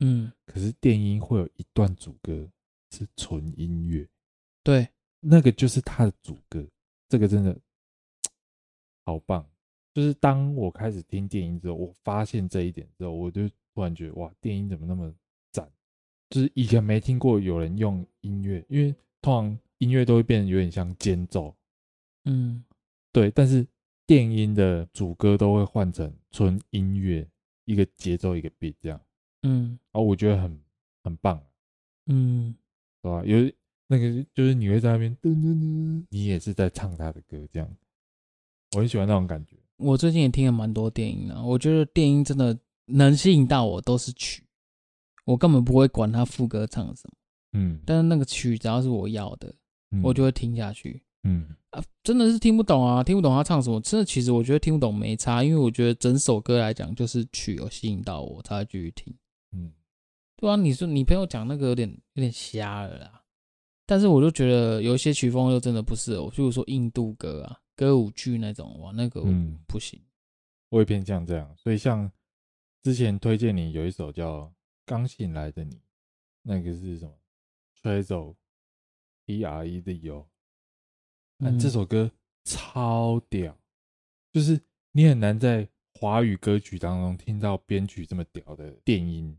[0.00, 2.48] 嗯，可是电音会有一段主歌
[2.92, 4.08] 是纯音乐，
[4.62, 4.88] 对，
[5.20, 6.66] 那个就是他的主歌，
[7.10, 7.54] 这个真的
[9.04, 9.46] 好棒。
[9.92, 15.12] 就是当我开始听电音之后，我发现这一点之后，我就突然觉得哇，电音怎么那么
[15.52, 15.70] 赞？
[16.28, 21.54] 就是以前没听过有人用音乐，因为通常音乐都会变得有点像间奏，
[22.24, 22.64] 嗯，
[23.12, 23.30] 对。
[23.32, 23.66] 但是
[24.06, 27.28] 电音的主歌都会换成纯音乐，
[27.64, 29.00] 一个节奏一个 beat 这样，
[29.42, 30.60] 嗯，然后我觉得很
[31.02, 31.42] 很棒，
[32.06, 32.54] 嗯，
[33.02, 33.24] 对吧？
[33.24, 33.52] 有
[33.88, 37.68] 那个就是你会在那边噔噔噔，你也是在唱他的歌这样，
[38.76, 39.56] 我很喜欢那种感觉。
[39.80, 44.44] 我最近也听了蛮多电音啊，我觉得电音真的能吸引到我，都是曲，
[45.24, 47.14] 我根本不会管他副歌唱什么，
[47.52, 49.52] 嗯，但是那个曲只要是我要的，
[49.90, 51.56] 嗯、我就会听下去，嗯。
[51.70, 59.14] 啊，真的是听不懂啊，听不懂他唱什么，真的其实我觉得听不懂没差，因为我觉得整首歌来讲，就是曲有吸引到我才会继续听，
[59.52, 59.72] 嗯，
[60.36, 63.22] 对啊，你说你朋友讲那个有点有点瞎了啦，
[63.86, 67.56] 但是我就觉得有一些曲风又真的不适合我，譬如说印度歌啊。
[67.80, 69.22] 歌舞剧那种哇，那个
[69.66, 70.04] 不行，嗯、
[70.68, 71.50] 我也偏向这样。
[71.56, 72.12] 所以像
[72.82, 74.42] 之前推荐你有一首叫
[74.84, 75.76] 《刚醒来的你》，
[76.42, 77.18] 那个是什么
[77.80, 80.28] ？Trezo，T R E Z O。
[81.38, 82.10] 那这首歌
[82.44, 83.56] 超屌，
[84.30, 84.60] 就是
[84.92, 89.34] 你很难在华语歌曲当中听到编曲这么屌的电音，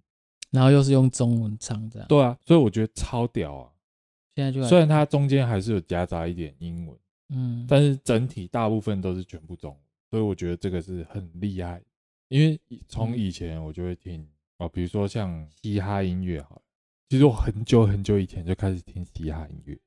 [0.49, 2.07] 然后又是用中文唱这样。
[2.07, 3.71] 对啊，所以我觉得超屌啊！
[4.33, 6.97] 现在就虽然它中间还是有夹杂一点英文。
[7.31, 9.79] 嗯，但是整体大部分都是全部中文，
[10.09, 11.81] 所以我觉得这个是很厉害。
[12.27, 14.27] 因为从以前我就会听
[14.57, 16.61] 啊，比如说像嘻哈音乐，哈，
[17.09, 19.77] 其实我很久很久以前就开始听嘻哈音乐，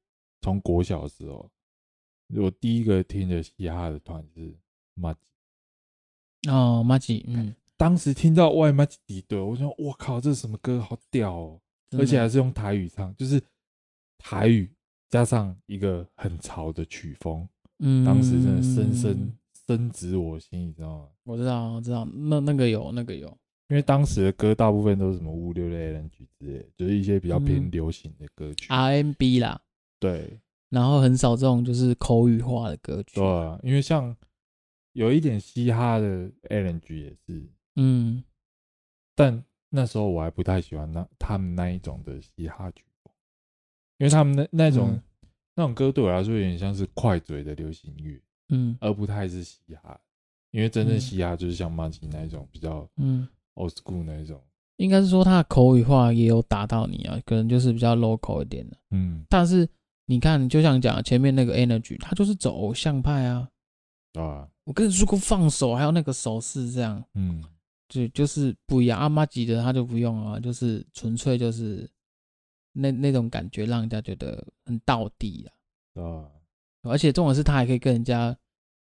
[0.40, 1.51] 从国小的时候，
[2.34, 4.55] 我第一个听的嘻哈的团是
[4.95, 5.20] 麻吉。
[6.51, 11.61] 哦，麻吉，嗯，当时听到外麻吉对，我说我靠，这是什么歌，好屌哦，
[11.99, 13.42] 而且还是用台语唱，就是
[14.18, 14.70] 台语。
[15.15, 17.49] 加上一个很潮的曲风，
[17.79, 19.33] 嗯，当时真的深深
[19.65, 21.09] 深植我心，你知道吗？
[21.23, 23.29] 我知道，我知道，那那个有，那个有，
[23.69, 29.61] 因为当时的歌大部分都是什么五六类人曲之类，就是一些比较偏流行的歌曲，RMB 啦，
[30.01, 34.17] 对，然后很少这种就是口语化的歌曲，对啊，因为像
[34.95, 38.25] 有一点嘻哈的 R&B 也是，嗯，
[39.15, 42.85] 但那时候我还不太喜欢那他们那一种的嘻哈曲。
[44.05, 45.03] 因为他们那那种、嗯、
[45.57, 49.99] 那种歌对我来说有点像是快嘴的流行乐，嗯，而不太是嘻哈。
[50.51, 54.39] 因为真正嘻哈就是像马吉那一种比较，嗯，old school 那一种。
[54.77, 59.25] 应该是说他的口语化也有打到你啊，可能就是比较 local 一点的，嗯。
[59.31, 59.67] 但是
[60.05, 63.49] 你看，就像讲前面那个 Energy，他就是走偶像派啊，
[64.19, 67.43] 啊，我跟你说过放手，还有那个手势这样，嗯，
[67.89, 69.01] 就就是不一样。
[69.01, 71.89] 阿马吉的他就不用啊，就是纯粹就是。
[72.75, 75.49] 那那种感觉让人家觉得很到底
[75.95, 76.31] 啊，啊，
[76.83, 78.37] 而且重点是他还可以跟人家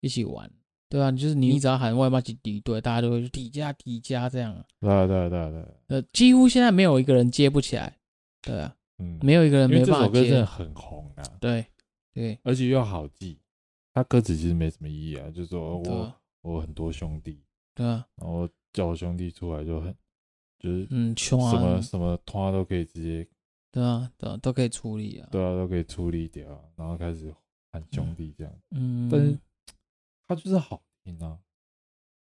[0.01, 0.51] 一起玩，
[0.89, 7.97] 对啊，就是你只要喊外卖去敌对，大家都会底加底加这样，对啊对啊对啊对，呃，几乎现在没有一个人接不起来，
[8.41, 11.65] 对啊，嗯，没有一个人没办法接，这首歌真的很红啊，对
[12.13, 13.39] 对，而且又好记，
[13.93, 17.41] 他歌词其实没什么意义啊，就是说我、啊、我很多兄弟，
[17.73, 19.95] 对啊，然后叫我兄弟出来就很
[20.59, 23.25] 就是嗯什么什么他都可以直接。
[23.72, 25.28] 对啊，对啊，都可以处理啊。
[25.32, 26.43] 对啊，都可以处理掉，
[26.76, 27.34] 然后开始
[27.72, 28.53] 喊兄弟这样。
[28.72, 29.38] 嗯，但是
[30.28, 31.38] 他就是好听啊。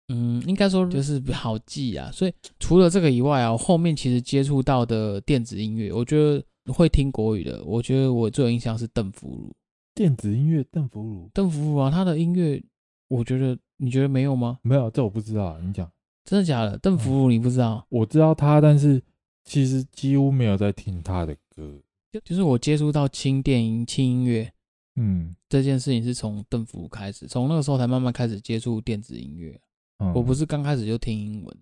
[0.09, 2.11] 嗯，应该说就是好记啊。
[2.11, 9.55] 所以除了这个以外啊，我后面其实接触到的电子音乐，我觉得会听国语的，我觉得我最有印象是邓福如。
[9.95, 12.61] 电子音乐，邓福如，邓福如啊，他的音乐，
[13.07, 14.59] 我觉得你觉得没有吗？
[14.63, 15.89] 没有，这我不知道，你讲。
[16.25, 16.77] 真的假的？
[16.79, 17.85] 邓福如你不知道？
[17.89, 19.01] 我知道他，但是。
[19.43, 21.81] 其实几乎没有在听他的歌，
[22.11, 24.51] 就就是我接触到轻电音、轻音乐，
[24.95, 29.59] 嗯，这件事情是从邓福开始，从那个时候才慢慢开始接触电子音乐。
[29.97, 31.57] 嗯，我不是刚开始就听英文，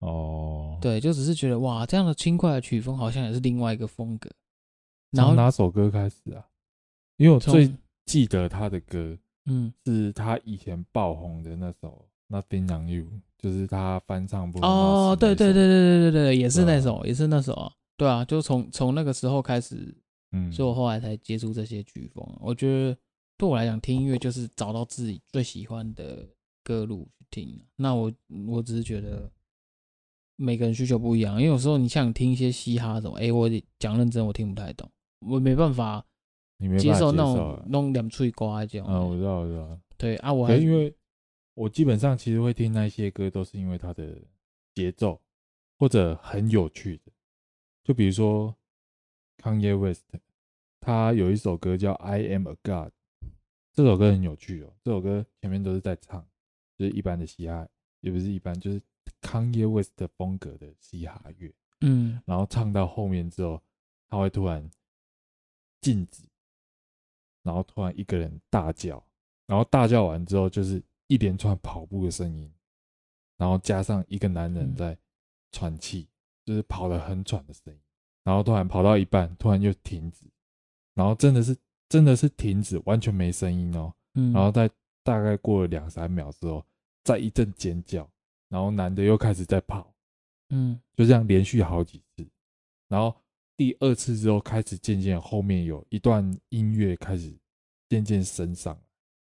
[0.00, 4.30] 哦，对，就只是觉得哇，这样的轻快的曲风好像也是另外一个风格。
[5.10, 6.44] 然后哪首歌开始啊？
[7.16, 7.72] 因为我最
[8.06, 9.16] 记得他的歌，
[9.46, 13.04] 嗯，是他以前爆红的那首《Nothing on You》。
[13.44, 19.94] 就是他翻唱不哦，对对对对对对对，也是那首，啊、也是那首啊，对啊，就从从那个时候开始，
[20.32, 22.26] 嗯，所以我后来才接触这些曲风。
[22.40, 22.96] 我觉得
[23.36, 26.26] 对我来讲，听音乐就是找到自己最喜欢的
[26.62, 27.60] 歌路去听。
[27.76, 28.10] 那我
[28.48, 29.30] 我只是觉得
[30.36, 33.46] 每个人需求不一样，因为有时候你想听一些嘻哈什么，哎，我
[33.78, 34.90] 讲认真，我听不太懂，
[35.20, 36.02] 我没办法，
[36.78, 38.88] 接受那种弄两脆瓜这种。
[38.88, 39.78] 啊，我知道，我知道。
[39.98, 40.96] 对啊，我还因为。
[41.54, 44.20] 我基本上其实会听那些歌，都是因为它的
[44.74, 45.20] 节奏
[45.78, 47.12] 或者很有趣的。
[47.84, 48.56] 就比如说
[49.38, 50.04] Kanye West，
[50.80, 52.88] 他有一首歌叫《I Am a God》，
[53.72, 54.72] 这首歌很有趣哦。
[54.82, 56.26] 这首歌前面都是在唱，
[56.76, 57.68] 就是一般的嘻哈，
[58.00, 58.80] 也不是一般，就是
[59.20, 61.52] Kanye West 的风格的嘻哈乐。
[61.82, 63.62] 嗯，然后唱到后面之后，
[64.08, 64.68] 他会突然
[65.80, 66.24] 静止，
[67.42, 69.04] 然后突然一个人大叫，
[69.46, 72.52] 然后大叫完之后就是一连串跑步的声音，
[73.36, 74.96] 然后加上一个男人在
[75.52, 76.08] 喘气，
[76.44, 77.80] 就是跑得很喘的声音，
[78.22, 80.26] 然后突然跑到一半，突然又停止，
[80.94, 81.56] 然后真的是
[81.88, 83.92] 真的是停止，完全没声音哦。
[84.14, 84.70] 嗯，然后在
[85.02, 86.64] 大概过了两三秒之后，
[87.04, 88.08] 再一阵尖叫，
[88.48, 89.94] 然后男的又开始在跑。
[90.50, 92.26] 嗯，就这样连续好几次，
[92.88, 93.14] 然后
[93.56, 97.36] 第二次之后开始渐渐后面有一段音乐开始
[97.88, 98.78] 渐渐升上。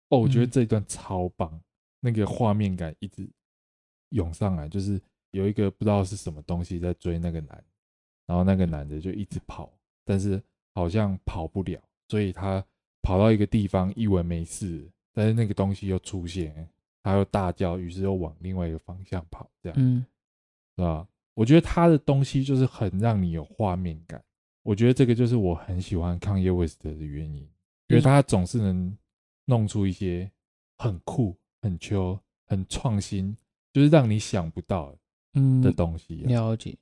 [0.09, 1.61] 哦，我觉得这一段超棒，
[2.01, 3.29] 那个画面感一直
[4.11, 5.01] 涌上来，就是
[5.31, 7.65] 有一个不知道是什么东西在追那个男，
[8.27, 9.73] 然后那个男的就一直跑，
[10.05, 10.43] 但是
[10.75, 12.65] 好像跑不了，所以他
[13.03, 16.69] 跑到一个地方以为没事，但是那个东西又出现，
[17.03, 19.79] 他又大叫，于是又往另外一个方向跑，这样。
[19.81, 20.05] 嗯。
[20.77, 21.09] 是吧？
[21.35, 24.23] 我觉得他的东西就是很让你有画面感。
[24.63, 27.43] 我觉得这个就是我很喜欢 Kanye West 的原因，
[27.89, 28.97] 因为他总是能
[29.49, 30.31] 弄出一些
[30.77, 33.35] 很酷、很 chill、很创新，
[33.73, 34.95] 就是让你想不到
[35.63, 36.23] 的东西。
[36.25, 36.77] 嗯，了解，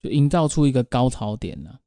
[0.00, 1.80] 就营造出一个高潮点呢，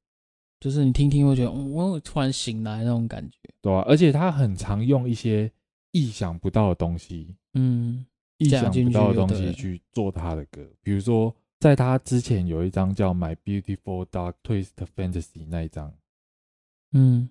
[0.60, 3.38] 就是你听听会觉得，我突然醒来那种感觉。
[3.62, 5.52] 对啊，而且他很常用一些
[5.92, 7.36] 意想不到的东西。
[7.54, 8.06] 嗯。
[8.42, 15.94] 意想不到的东西去做他的歌，比如说，在他之前有一张叫《My Beautiful Dark Twisted Fantasy》那一张，
[16.94, 17.30] 嗯，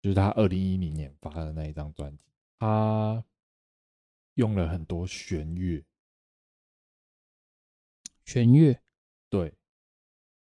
[0.00, 2.24] 就是他二零一零年发的那一张专辑，
[2.58, 3.24] 他
[4.34, 5.84] 用了很多弦乐，
[8.24, 8.78] 弦乐，
[9.28, 9.52] 对，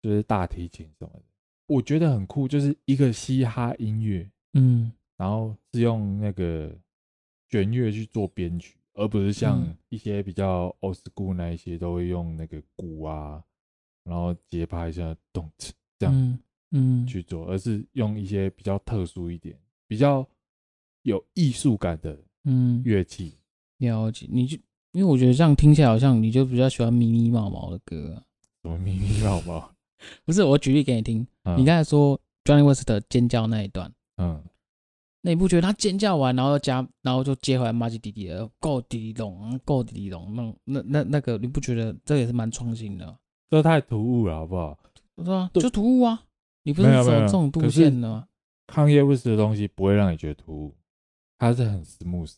[0.01, 1.25] 就是大提琴什么的，
[1.67, 6.77] 我觉得很酷，就是一个嘻哈音乐，嗯，然后是用那个
[7.49, 8.77] 弦乐去做编曲。
[8.97, 13.43] 而不是像一些比较 old school 那一些，都会用那个鼓啊，
[14.05, 16.39] 然后节拍一下动词这样，嗯，
[17.07, 19.57] 去做，而是用一些比较特殊一点、
[19.87, 20.27] 比较
[21.03, 23.33] 有艺术感的嗯乐器。
[23.77, 24.57] 了解，你就
[24.93, 28.23] 因为我觉得这样听起来好像你就比较喜欢咪咪毛毛的歌啊？
[28.63, 29.71] 什么咪咪毛毛？
[30.25, 31.25] 不是，我举例给你听。
[31.57, 34.43] 你刚才说 Johnny West 的尖叫那一段，嗯。
[35.21, 43.17] 那你不觉得他尖叫完，然后加，然后就接回来骂起弟弟的，够弟弟懂，够弟弟懂，那那那那个，你不觉得这也是蛮创新的？
[43.49, 44.77] 这太突兀了，好不好？
[45.23, 46.23] 是啊，就突兀啊！
[46.65, 48.27] 你不是走这种路线的吗？
[48.67, 50.75] 康业卫视的东西不会让你觉得突兀，
[51.37, 52.35] 他是很 smooth。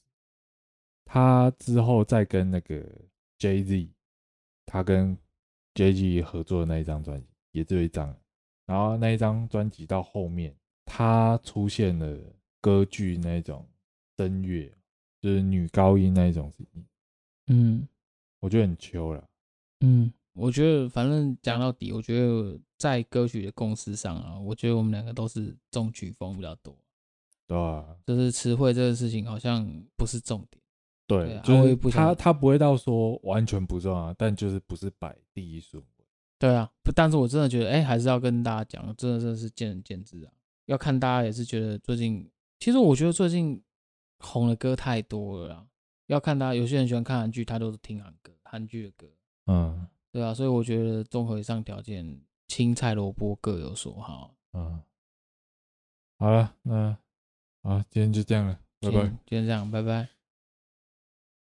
[1.06, 2.76] 他之后再跟那个
[3.40, 3.90] Jay Z，
[4.66, 5.18] 他跟
[5.74, 8.16] Jay Z 合作的那一张专辑也只有一张，
[8.66, 10.56] 然后那一张专辑到后面
[10.86, 12.18] 他出现了。
[12.60, 13.66] 歌剧那种
[14.18, 14.70] 声乐，
[15.22, 16.86] 就是女高音那一种声音，
[17.46, 17.88] 嗯，
[18.42, 19.24] 我觉得很秋了。
[19.82, 26.76] 嗯，我觉得反正讲到底，我觉得在歌曲的公司上啊，我觉得我们两个都是重曲风比较多。
[27.48, 29.66] 对啊，就是词汇这个事情好像
[29.96, 30.62] 不是重点。
[31.08, 36.06] 对，就是他他不会到说完全不重要，但就是不是摆第一顺位。
[36.38, 40.32] 对啊，不，但是我真的觉得，哎、欸，还是要跟大家讲，真的真的是见仁见智啊。
[40.66, 42.30] 要看大家也是觉得最近。
[42.60, 43.64] 其实我觉得最近
[44.20, 45.68] 红的歌太多了啦，
[46.08, 49.08] 要看大家有些人喜欢看韩剧，他都是听韩歌、韩剧的歌，
[49.46, 54.82] 嗯，对啊，所以我觉得综合以上条件，青菜萝卜各有所好，嗯，
[56.18, 56.97] 好了，那
[57.61, 60.16] 啊，今天就这样了，拜拜，今天这样，拜拜。